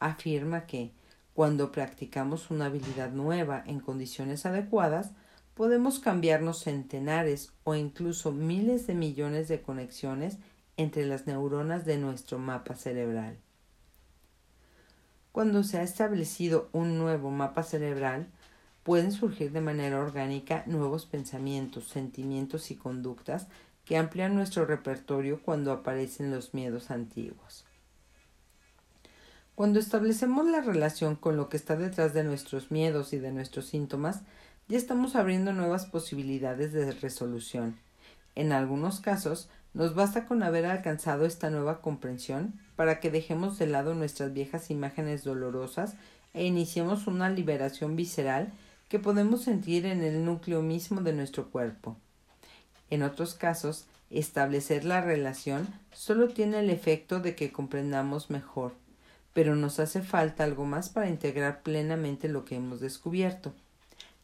afirma 0.00 0.66
que 0.66 0.92
cuando 1.38 1.70
practicamos 1.70 2.50
una 2.50 2.66
habilidad 2.66 3.12
nueva 3.12 3.62
en 3.64 3.78
condiciones 3.78 4.44
adecuadas, 4.44 5.12
podemos 5.54 6.00
cambiarnos 6.00 6.64
centenares 6.64 7.52
o 7.62 7.76
incluso 7.76 8.32
miles 8.32 8.88
de 8.88 8.94
millones 8.94 9.46
de 9.46 9.62
conexiones 9.62 10.38
entre 10.76 11.06
las 11.06 11.28
neuronas 11.28 11.84
de 11.84 11.96
nuestro 11.96 12.40
mapa 12.40 12.74
cerebral. 12.74 13.38
Cuando 15.30 15.62
se 15.62 15.78
ha 15.78 15.84
establecido 15.84 16.70
un 16.72 16.98
nuevo 16.98 17.30
mapa 17.30 17.62
cerebral, 17.62 18.26
pueden 18.82 19.12
surgir 19.12 19.52
de 19.52 19.60
manera 19.60 20.00
orgánica 20.00 20.64
nuevos 20.66 21.06
pensamientos, 21.06 21.86
sentimientos 21.86 22.72
y 22.72 22.74
conductas 22.74 23.46
que 23.84 23.96
amplían 23.96 24.34
nuestro 24.34 24.66
repertorio 24.66 25.40
cuando 25.40 25.70
aparecen 25.70 26.32
los 26.32 26.52
miedos 26.52 26.90
antiguos. 26.90 27.67
Cuando 29.58 29.80
establecemos 29.80 30.46
la 30.46 30.60
relación 30.60 31.16
con 31.16 31.36
lo 31.36 31.48
que 31.48 31.56
está 31.56 31.74
detrás 31.74 32.14
de 32.14 32.22
nuestros 32.22 32.70
miedos 32.70 33.12
y 33.12 33.18
de 33.18 33.32
nuestros 33.32 33.66
síntomas, 33.66 34.20
ya 34.68 34.78
estamos 34.78 35.16
abriendo 35.16 35.52
nuevas 35.52 35.84
posibilidades 35.84 36.72
de 36.72 36.92
resolución. 36.92 37.76
En 38.36 38.52
algunos 38.52 39.00
casos, 39.00 39.48
nos 39.74 39.96
basta 39.96 40.26
con 40.26 40.44
haber 40.44 40.64
alcanzado 40.64 41.26
esta 41.26 41.50
nueva 41.50 41.80
comprensión 41.80 42.54
para 42.76 43.00
que 43.00 43.10
dejemos 43.10 43.58
de 43.58 43.66
lado 43.66 43.96
nuestras 43.96 44.32
viejas 44.32 44.70
imágenes 44.70 45.24
dolorosas 45.24 45.96
e 46.34 46.44
iniciemos 46.44 47.08
una 47.08 47.28
liberación 47.28 47.96
visceral 47.96 48.52
que 48.88 49.00
podemos 49.00 49.42
sentir 49.42 49.86
en 49.86 50.04
el 50.04 50.24
núcleo 50.24 50.62
mismo 50.62 51.00
de 51.00 51.14
nuestro 51.14 51.50
cuerpo. 51.50 51.96
En 52.90 53.02
otros 53.02 53.34
casos, 53.34 53.86
establecer 54.08 54.84
la 54.84 55.00
relación 55.00 55.66
solo 55.92 56.28
tiene 56.28 56.60
el 56.60 56.70
efecto 56.70 57.18
de 57.18 57.34
que 57.34 57.50
comprendamos 57.50 58.30
mejor, 58.30 58.74
pero 59.32 59.56
nos 59.56 59.78
hace 59.80 60.02
falta 60.02 60.44
algo 60.44 60.64
más 60.64 60.88
para 60.88 61.08
integrar 61.08 61.62
plenamente 61.62 62.28
lo 62.28 62.44
que 62.44 62.56
hemos 62.56 62.80
descubierto. 62.80 63.52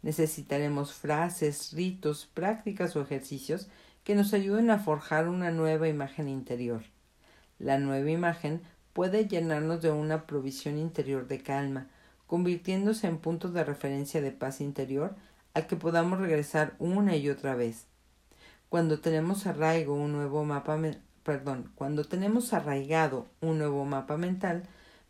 Necesitaremos 0.02 0.92
frases, 0.92 1.72
ritos, 1.72 2.28
prácticas 2.34 2.94
o 2.96 3.02
ejercicios 3.02 3.68
que 4.04 4.14
nos 4.14 4.34
ayuden 4.34 4.70
a 4.70 4.78
forjar 4.78 5.28
una 5.28 5.50
nueva 5.50 5.88
imagen 5.88 6.28
interior. 6.28 6.82
La 7.58 7.78
nueva 7.78 8.10
imagen 8.10 8.60
puede 8.92 9.26
llenarnos 9.26 9.80
de 9.82 9.90
una 9.90 10.26
provisión 10.26 10.78
interior 10.78 11.26
de 11.26 11.42
calma, 11.42 11.86
convirtiéndose 12.26 13.06
en 13.06 13.18
punto 13.18 13.50
de 13.50 13.64
referencia 13.64 14.20
de 14.20 14.30
paz 14.30 14.60
interior 14.60 15.14
al 15.54 15.66
que 15.66 15.76
podamos 15.76 16.18
regresar 16.18 16.74
una 16.78 17.16
y 17.16 17.30
otra 17.30 17.54
vez. 17.54 17.86
Cuando 18.68 18.98
tenemos 19.00 19.46
arraigo 19.46 19.94
un 19.94 20.12
nuevo 20.12 20.44
mapa 20.44 20.76
perdón, 21.22 21.70
cuando 21.74 22.04
tenemos 22.04 22.52
arraigado 22.52 23.26
un 23.40 23.58
nuevo 23.58 23.84
mapa 23.84 24.16
mental, 24.16 24.64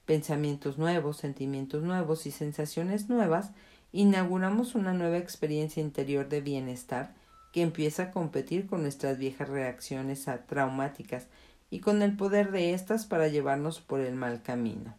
pensamientos 0.07 0.79
nuevos, 0.79 1.17
sentimientos 1.17 1.83
nuevos 1.83 2.27
y 2.27 2.31
sensaciones 2.31 3.09
nuevas, 3.09 3.53
inauguramos 3.93 4.75
una 4.75 4.93
nueva 4.93 5.19
experiencia 5.19 5.83
interior 5.83 6.29
de 6.29 6.41
bienestar 6.41 7.15
que 7.53 7.63
empieza 7.63 8.05
a 8.05 8.11
competir 8.11 8.67
con 8.67 8.83
nuestras 8.83 9.19
viejas 9.19 9.49
reacciones 9.49 10.27
traumáticas 10.47 11.29
y 11.71 11.81
con 11.81 12.03
el 12.03 12.17
poder 12.17 12.51
de 12.51 12.75
éstas 12.75 13.07
para 13.07 13.29
llevarnos 13.29 13.81
por 13.81 14.01
el 14.01 14.15
mal 14.15 14.43
camino. 14.43 14.97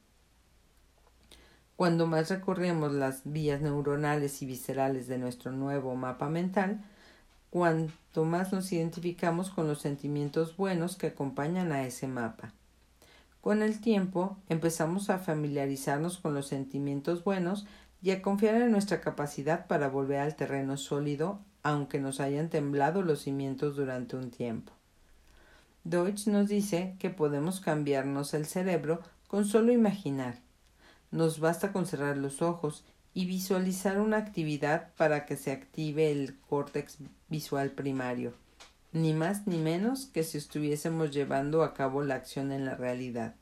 Cuando 1.76 2.08
más 2.08 2.30
recorremos 2.30 2.94
las 2.94 3.22
vías 3.26 3.60
neuronales 3.60 4.42
y 4.42 4.46
viscerales 4.46 5.08
de 5.08 5.18
nuestro 5.18 5.52
nuevo 5.52 5.96
mapa 5.96 6.30
mental, 6.30 6.86
cuanto 7.50 8.24
más 8.24 8.54
nos 8.54 8.72
identificamos 8.72 9.50
con 9.50 9.68
los 9.68 9.82
sentimientos 9.82 10.56
buenos 10.56 10.96
que 10.96 11.08
acompañan 11.08 11.74
a 11.74 11.86
ese 11.86 12.08
mapa. 12.08 12.54
Con 13.46 13.62
el 13.62 13.80
tiempo 13.80 14.40
empezamos 14.50 15.12
a 15.12 15.20
familiarizarnos 15.20 16.18
con 16.18 16.34
los 16.34 16.48
sentimientos 16.48 17.24
buenos 17.24 17.68
y 18.02 18.10
a 18.10 18.24
confiar 18.24 18.56
en 18.56 18.72
nuestra 18.72 19.02
capacidad 19.02 19.68
para 19.68 19.88
volver 19.88 20.18
al 20.18 20.36
terreno 20.36 20.78
sólido, 20.78 21.40
aunque 21.62 22.00
nos 22.00 22.20
hayan 22.20 22.50
temblado 22.50 23.04
los 23.04 23.22
cimientos 23.22 23.76
durante 23.76 24.16
un 24.16 24.32
tiempo. 24.32 24.72
Deutsch 25.84 26.26
nos 26.26 26.50
dice 26.50 26.96
que 26.98 27.12
podemos 27.12 27.60
cambiarnos 27.60 28.34
el 28.34 28.48
cerebro 28.48 29.02
con 29.28 29.46
solo 29.46 29.72
imaginar. 29.72 30.40
Nos 31.12 31.40
basta 31.40 31.72
con 31.72 31.86
cerrar 31.86 32.18
los 32.18 32.42
ojos 32.42 32.84
y 33.14 33.28
visualizar 33.28 34.00
una 34.00 34.18
actividad 34.18 34.92
para 34.98 35.28
que 35.28 35.38
se 35.38 35.52
active 35.52 36.12
el 36.12 36.36
córtex 36.50 36.98
visual 37.30 37.70
primario, 37.70 38.34
ni 38.96 39.14
más 39.14 39.46
ni 39.46 39.58
menos 39.58 40.06
que 40.06 40.24
si 40.24 40.38
estuviésemos 40.38 41.12
llevando 41.12 41.64
a 41.64 41.74
cabo 41.74 42.02
la 42.02 42.16
acción 42.16 42.54
en 42.54 42.64
la 42.64 42.76
realidad. 42.76 43.36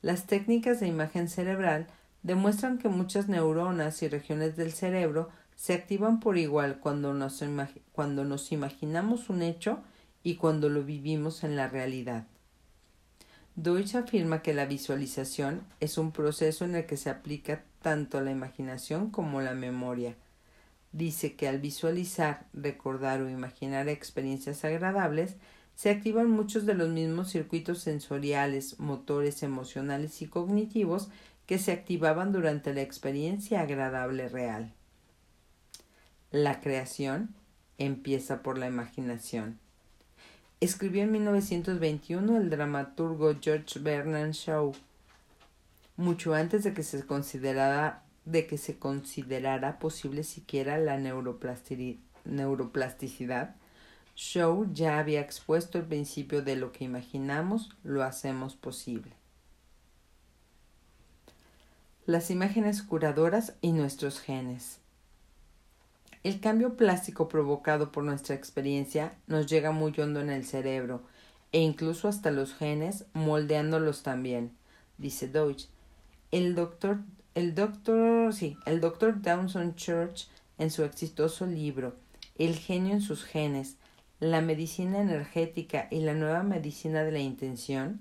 Las 0.00 0.26
técnicas 0.26 0.80
de 0.80 0.86
imagen 0.86 1.28
cerebral 1.28 1.86
demuestran 2.22 2.78
que 2.78 2.88
muchas 2.88 3.28
neuronas 3.28 4.02
y 4.02 4.08
regiones 4.08 4.56
del 4.56 4.72
cerebro 4.72 5.28
se 5.56 5.74
activan 5.74 6.20
por 6.20 6.38
igual 6.38 6.80
cuando 6.80 7.12
nos, 7.12 7.44
cuando 7.92 8.24
nos 8.24 8.50
imaginamos 8.50 9.28
un 9.28 9.42
hecho 9.42 9.80
y 10.22 10.36
cuando 10.36 10.70
lo 10.70 10.82
vivimos 10.84 11.44
en 11.44 11.54
la 11.54 11.68
realidad. 11.68 12.26
Deutsch 13.56 13.94
afirma 13.94 14.40
que 14.40 14.54
la 14.54 14.64
visualización 14.64 15.66
es 15.80 15.98
un 15.98 16.12
proceso 16.12 16.64
en 16.64 16.76
el 16.76 16.86
que 16.86 16.96
se 16.96 17.10
aplica 17.10 17.62
tanto 17.82 18.22
la 18.22 18.30
imaginación 18.30 19.10
como 19.10 19.42
la 19.42 19.52
memoria. 19.52 20.16
Dice 20.96 21.34
que 21.34 21.46
al 21.46 21.58
visualizar, 21.58 22.46
recordar 22.54 23.20
o 23.20 23.28
imaginar 23.28 23.86
experiencias 23.86 24.64
agradables, 24.64 25.36
se 25.74 25.90
activan 25.90 26.30
muchos 26.30 26.64
de 26.64 26.72
los 26.72 26.88
mismos 26.88 27.28
circuitos 27.28 27.80
sensoriales, 27.80 28.80
motores, 28.80 29.42
emocionales 29.42 30.22
y 30.22 30.26
cognitivos 30.26 31.10
que 31.44 31.58
se 31.58 31.72
activaban 31.72 32.32
durante 32.32 32.72
la 32.72 32.80
experiencia 32.80 33.60
agradable 33.60 34.30
real. 34.30 34.72
La 36.30 36.62
creación 36.62 37.34
empieza 37.76 38.42
por 38.42 38.56
la 38.56 38.66
imaginación. 38.66 39.58
Escribió 40.60 41.02
en 41.02 41.12
1921 41.12 42.38
el 42.38 42.48
dramaturgo 42.48 43.34
George 43.38 43.80
Bernard 43.80 44.32
Shaw, 44.32 44.72
mucho 45.98 46.32
antes 46.32 46.64
de 46.64 46.72
que 46.72 46.82
se 46.82 47.04
considerara, 47.04 48.05
de 48.26 48.46
que 48.46 48.58
se 48.58 48.78
considerara 48.78 49.78
posible 49.78 50.24
siquiera 50.24 50.76
la 50.76 50.98
neuroplasticidad. 50.98 53.54
Shaw 54.14 54.72
ya 54.72 54.98
había 54.98 55.20
expuesto 55.20 55.78
el 55.78 55.84
principio 55.84 56.42
de 56.42 56.56
lo 56.56 56.72
que 56.72 56.84
imaginamos, 56.84 57.70
lo 57.84 58.02
hacemos 58.02 58.54
posible. 58.54 59.12
Las 62.04 62.30
imágenes 62.30 62.82
curadoras 62.82 63.54
y 63.62 63.72
nuestros 63.72 64.20
genes. 64.20 64.80
El 66.22 66.40
cambio 66.40 66.76
plástico 66.76 67.28
provocado 67.28 67.92
por 67.92 68.04
nuestra 68.04 68.34
experiencia 68.34 69.14
nos 69.26 69.46
llega 69.46 69.70
muy 69.70 69.94
hondo 70.00 70.20
en 70.20 70.30
el 70.30 70.44
cerebro 70.44 71.02
e 71.52 71.60
incluso 71.60 72.08
hasta 72.08 72.30
los 72.30 72.54
genes, 72.54 73.04
moldeándolos 73.12 74.02
también, 74.02 74.52
dice 74.98 75.28
Deutsch. 75.28 75.68
El 76.32 76.54
doctor, 76.54 76.98
el 77.36 77.54
doctor, 77.54 78.32
sí, 78.32 78.56
el 78.64 78.80
doctor 78.80 79.20
Downson 79.20 79.74
Church 79.74 80.26
en 80.56 80.70
su 80.70 80.84
exitoso 80.84 81.44
libro 81.44 81.94
El 82.38 82.56
genio 82.56 82.94
en 82.94 83.02
sus 83.02 83.24
genes, 83.24 83.76
la 84.20 84.40
medicina 84.40 85.00
energética 85.00 85.86
y 85.90 86.00
la 86.00 86.14
nueva 86.14 86.42
medicina 86.42 87.04
de 87.04 87.12
la 87.12 87.18
intención, 87.18 88.00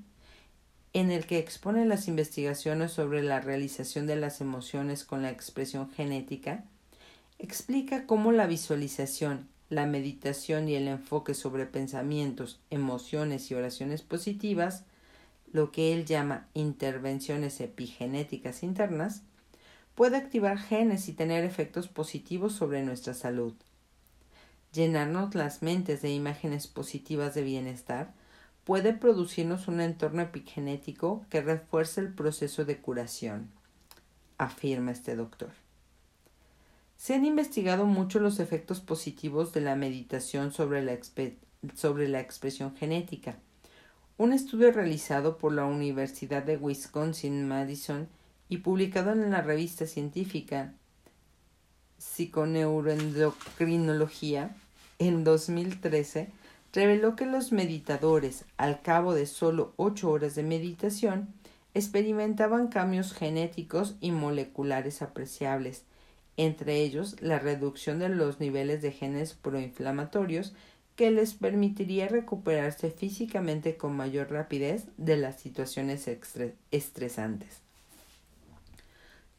en 0.93 1.11
el 1.11 1.25
que 1.25 1.37
expone 1.37 1.85
las 1.85 2.07
investigaciones 2.07 2.93
sobre 2.93 3.23
la 3.23 3.41
realización 3.41 4.07
de 4.07 4.15
las 4.15 4.39
emociones 4.39 5.03
con 5.03 5.21
la 5.21 5.31
expresión 5.31 5.91
genética, 5.91 6.63
explica 7.37 8.05
cómo 8.05 8.31
la 8.31 8.47
visualización, 8.47 9.49
la 9.69 9.85
meditación 9.85 10.69
y 10.69 10.75
el 10.75 10.87
enfoque 10.87 11.33
sobre 11.33 11.65
pensamientos, 11.65 12.61
emociones 12.69 13.51
y 13.51 13.55
oraciones 13.55 14.01
positivas, 14.01 14.85
lo 15.55 15.71
que 15.71 15.93
él 15.93 16.03
llama 16.03 16.49
intervenciones 16.53 17.61
epigenéticas 17.61 18.61
internas, 18.61 19.21
puede 19.95 20.17
activar 20.17 20.57
genes 20.57 21.07
y 21.07 21.13
tener 21.13 21.45
efectos 21.45 21.87
positivos 21.87 22.51
sobre 22.51 22.83
nuestra 22.83 23.13
salud. 23.13 23.53
Llenarnos 24.73 25.33
las 25.33 25.61
mentes 25.61 26.01
de 26.01 26.11
imágenes 26.11 26.67
positivas 26.67 27.33
de 27.35 27.43
bienestar 27.43 28.13
puede 28.65 28.91
producirnos 28.91 29.69
un 29.69 29.79
entorno 29.79 30.23
epigenético 30.23 31.25
que 31.29 31.41
refuerce 31.41 32.01
el 32.01 32.13
proceso 32.13 32.65
de 32.65 32.79
curación, 32.79 33.49
afirma 34.37 34.91
este 34.91 35.15
doctor. 35.15 35.51
Se 36.97 37.13
han 37.13 37.23
investigado 37.23 37.85
mucho 37.85 38.19
los 38.19 38.41
efectos 38.41 38.81
positivos 38.81 39.53
de 39.53 39.61
la 39.61 39.77
meditación 39.77 40.51
sobre 40.51 40.83
la, 40.83 40.97
sobre 41.75 42.09
la 42.09 42.19
expresión 42.19 42.75
genética. 42.75 43.37
Un 44.17 44.31
estudio 44.31 44.71
realizado 44.71 45.37
por 45.37 45.51
la 45.51 45.65
Universidad 45.65 46.41
de 46.41 46.55
Wisconsin-Madison 46.55 48.07
y 48.47 48.59
publicado 48.59 49.11
en 49.11 49.29
la 49.29 49.41
revista 49.41 49.87
científica 49.87 50.73
Psiconeuroendocrinología 51.97 54.55
en 54.99 55.25
2013 55.25 56.29
reveló 56.71 57.17
que 57.17 57.25
los 57.25 57.51
meditadores, 57.51 58.45
al 58.55 58.81
cabo 58.81 59.13
de 59.13 59.25
solo 59.25 59.73
ocho 59.75 60.11
horas 60.11 60.33
de 60.35 60.43
meditación, 60.43 61.27
experimentaban 61.73 62.69
cambios 62.69 63.11
genéticos 63.11 63.95
y 63.99 64.11
moleculares 64.11 65.01
apreciables, 65.01 65.83
entre 66.37 66.77
ellos 66.77 67.21
la 67.21 67.39
reducción 67.39 67.99
de 67.99 68.07
los 68.07 68.39
niveles 68.39 68.81
de 68.81 68.93
genes 68.93 69.33
proinflamatorios 69.33 70.53
que 70.95 71.11
les 71.11 71.33
permitiría 71.33 72.07
recuperarse 72.07 72.89
físicamente 72.89 73.75
con 73.77 73.95
mayor 73.95 74.31
rapidez 74.31 74.85
de 74.97 75.17
las 75.17 75.39
situaciones 75.39 76.09
estresantes. 76.71 77.61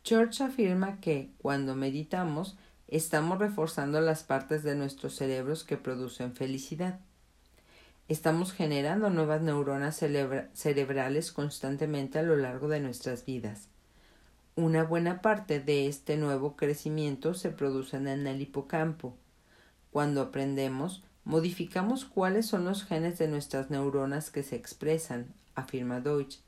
George 0.04 0.44
afirma 0.44 1.00
que 1.00 1.30
cuando 1.38 1.74
meditamos 1.74 2.56
estamos 2.88 3.38
reforzando 3.38 4.00
las 4.00 4.22
partes 4.22 4.62
de 4.62 4.76
nuestros 4.76 5.16
cerebros 5.16 5.64
que 5.64 5.76
producen 5.76 6.34
felicidad. 6.34 7.00
Estamos 8.08 8.52
generando 8.52 9.10
nuevas 9.10 9.42
neuronas 9.42 9.96
cerebrales 9.96 11.32
constantemente 11.32 12.20
a 12.20 12.22
lo 12.22 12.36
largo 12.36 12.68
de 12.68 12.78
nuestras 12.78 13.24
vidas. 13.24 13.68
Una 14.54 14.84
buena 14.84 15.20
parte 15.22 15.58
de 15.58 15.88
este 15.88 16.16
nuevo 16.16 16.54
crecimiento 16.54 17.34
se 17.34 17.50
produce 17.50 17.96
en 17.96 18.26
el 18.28 18.40
hipocampo. 18.40 19.16
Cuando 19.90 20.22
aprendemos, 20.22 21.02
modificamos 21.26 22.04
cuáles 22.04 22.46
son 22.46 22.64
los 22.64 22.84
genes 22.84 23.18
de 23.18 23.26
nuestras 23.26 23.68
neuronas 23.68 24.30
que 24.30 24.44
se 24.44 24.54
expresan, 24.54 25.26
afirma 25.56 26.00
Deutsch. 26.00 26.38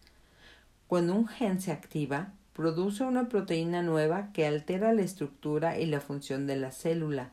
Cuando 0.87 1.17
un 1.17 1.27
gen 1.27 1.61
se 1.61 1.73
activa, 1.73 2.33
produce 2.53 3.03
una 3.03 3.29
proteína 3.29 3.83
nueva 3.83 4.33
que 4.33 4.47
altera 4.47 4.93
la 4.93 5.03
estructura 5.03 5.81
y 5.81 5.87
la 5.87 6.01
función 6.01 6.47
de 6.47 6.57
la 6.57 6.71
célula. 6.71 7.33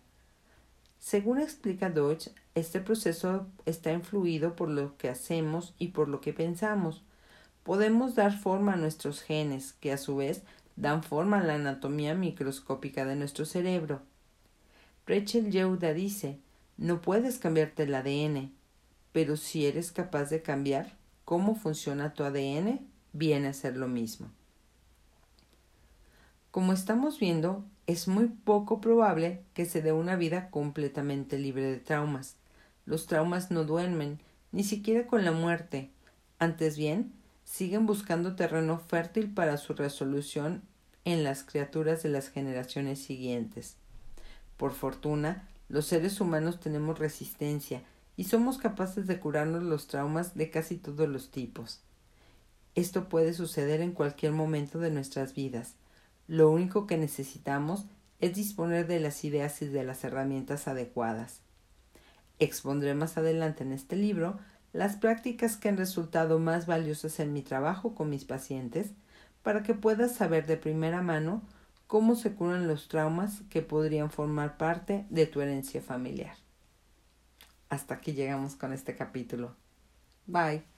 Según 0.98 1.40
explica 1.40 1.92
Deutsch, 1.92 2.30
este 2.56 2.80
proceso 2.82 3.46
está 3.68 3.94
influido 3.94 4.56
por 4.56 4.70
lo 4.70 4.98
que 4.98 5.08
hacemos 5.08 5.76
y 5.78 5.90
por 5.90 6.10
lo 6.10 6.22
que 6.22 6.34
pensamos. 6.34 7.04
Podemos 7.62 8.16
dar 8.16 8.36
forma 8.36 8.74
a 8.74 8.78
nuestros 8.78 9.22
genes, 9.22 9.74
que 9.74 9.92
a 9.92 10.00
su 10.00 10.16
vez 10.16 10.42
dan 10.76 11.04
forma 11.04 11.42
a 11.42 11.44
la 11.44 11.56
anatomía 11.56 12.16
microscópica 12.16 13.06
de 13.06 13.16
nuestro 13.16 13.46
cerebro. 13.46 14.02
Rachel 15.06 15.52
Yehuda 15.52 15.94
dice, 15.94 16.40
no 16.78 17.02
puedes 17.02 17.38
cambiarte 17.38 17.84
el 17.84 17.96
ADN, 17.96 18.52
pero 19.12 19.38
si 19.38 19.66
eres 19.66 19.92
capaz 19.92 20.30
de 20.30 20.42
cambiar 20.42 20.98
cómo 21.24 21.56
funciona 21.56 22.14
tu 22.14 22.24
ADN, 22.24 22.82
viene 23.14 23.48
a 23.48 23.54
ser 23.54 23.78
lo 23.78 23.88
mismo. 23.88 24.30
Como 26.52 26.74
estamos 26.74 27.20
viendo, 27.20 27.66
es 27.88 28.08
muy 28.08 28.28
poco 28.28 28.82
probable 28.82 29.42
que 29.54 29.66
se 29.66 29.82
dé 29.82 29.92
una 29.92 30.16
vida 30.16 30.50
completamente 30.50 31.38
libre 31.38 31.64
de 31.64 31.78
traumas. 31.78 32.36
Los 32.86 33.08
traumas 33.08 33.52
no 33.52 33.64
duermen, 33.64 34.20
ni 34.52 34.64
siquiera 34.64 35.08
con 35.08 35.26
la 35.26 35.32
muerte. 35.32 35.90
Antes 36.40 36.78
bien, 36.78 37.14
siguen 37.44 37.86
buscando 37.86 38.36
terreno 38.36 38.80
fértil 38.80 39.34
para 39.34 39.58
su 39.58 39.74
resolución 39.74 40.62
en 41.04 41.24
las 41.24 41.44
criaturas 41.44 42.04
de 42.04 42.10
las 42.10 42.30
generaciones 42.30 43.00
siguientes. 43.00 43.78
Por 44.58 44.72
fortuna, 44.72 45.48
los 45.68 45.86
seres 45.86 46.22
humanos 46.22 46.60
tenemos 46.60 47.00
resistencia 47.00 47.82
y 48.18 48.26
somos 48.26 48.58
capaces 48.58 49.08
de 49.08 49.20
curarnos 49.20 49.64
los 49.64 49.88
traumas 49.88 50.36
de 50.36 50.50
casi 50.50 50.78
todos 50.78 51.10
los 51.10 51.32
tipos. 51.32 51.82
Esto 52.76 53.10
puede 53.10 53.34
suceder 53.34 53.82
en 53.82 53.92
cualquier 53.92 54.32
momento 54.32 54.80
de 54.80 54.92
nuestras 54.92 55.34
vidas. 55.34 55.76
Lo 56.28 56.50
único 56.50 56.88
que 56.88 56.98
necesitamos 56.98 57.86
es 58.20 58.36
disponer 58.36 58.88
de 58.88 59.00
las 59.00 59.24
ideas 59.24 59.62
y 59.62 59.68
de 59.68 59.84
las 59.84 60.04
herramientas 60.04 60.68
adecuadas. 60.68 61.42
Expondré 62.40 62.94
más 62.94 63.18
adelante 63.18 63.64
en 63.64 63.72
este 63.72 63.96
libro 63.96 64.40
las 64.74 64.98
prácticas 64.98 65.56
que 65.56 65.70
han 65.70 65.78
resultado 65.78 66.38
más 66.38 66.66
valiosas 66.66 67.20
en 67.22 67.32
mi 67.32 67.42
trabajo 67.42 67.96
con 67.96 68.10
mis 68.10 68.26
pacientes 68.26 68.92
para 69.42 69.64
que 69.64 69.74
puedas 69.74 70.14
saber 70.14 70.46
de 70.48 70.58
primera 70.58 71.02
mano 71.02 71.44
cómo 71.88 72.16
se 72.16 72.34
curan 72.34 72.68
los 72.68 72.88
traumas 72.88 73.42
que 73.50 73.62
podrían 73.62 74.10
formar 74.10 74.58
parte 74.58 75.06
de 75.10 75.26
tu 75.28 75.42
herencia 75.42 75.82
familiar. 75.82 76.36
Hasta 77.70 77.96
aquí 77.96 78.14
llegamos 78.14 78.56
con 78.56 78.74
este 78.74 78.96
capítulo. 78.96 79.56
Bye. 80.28 80.75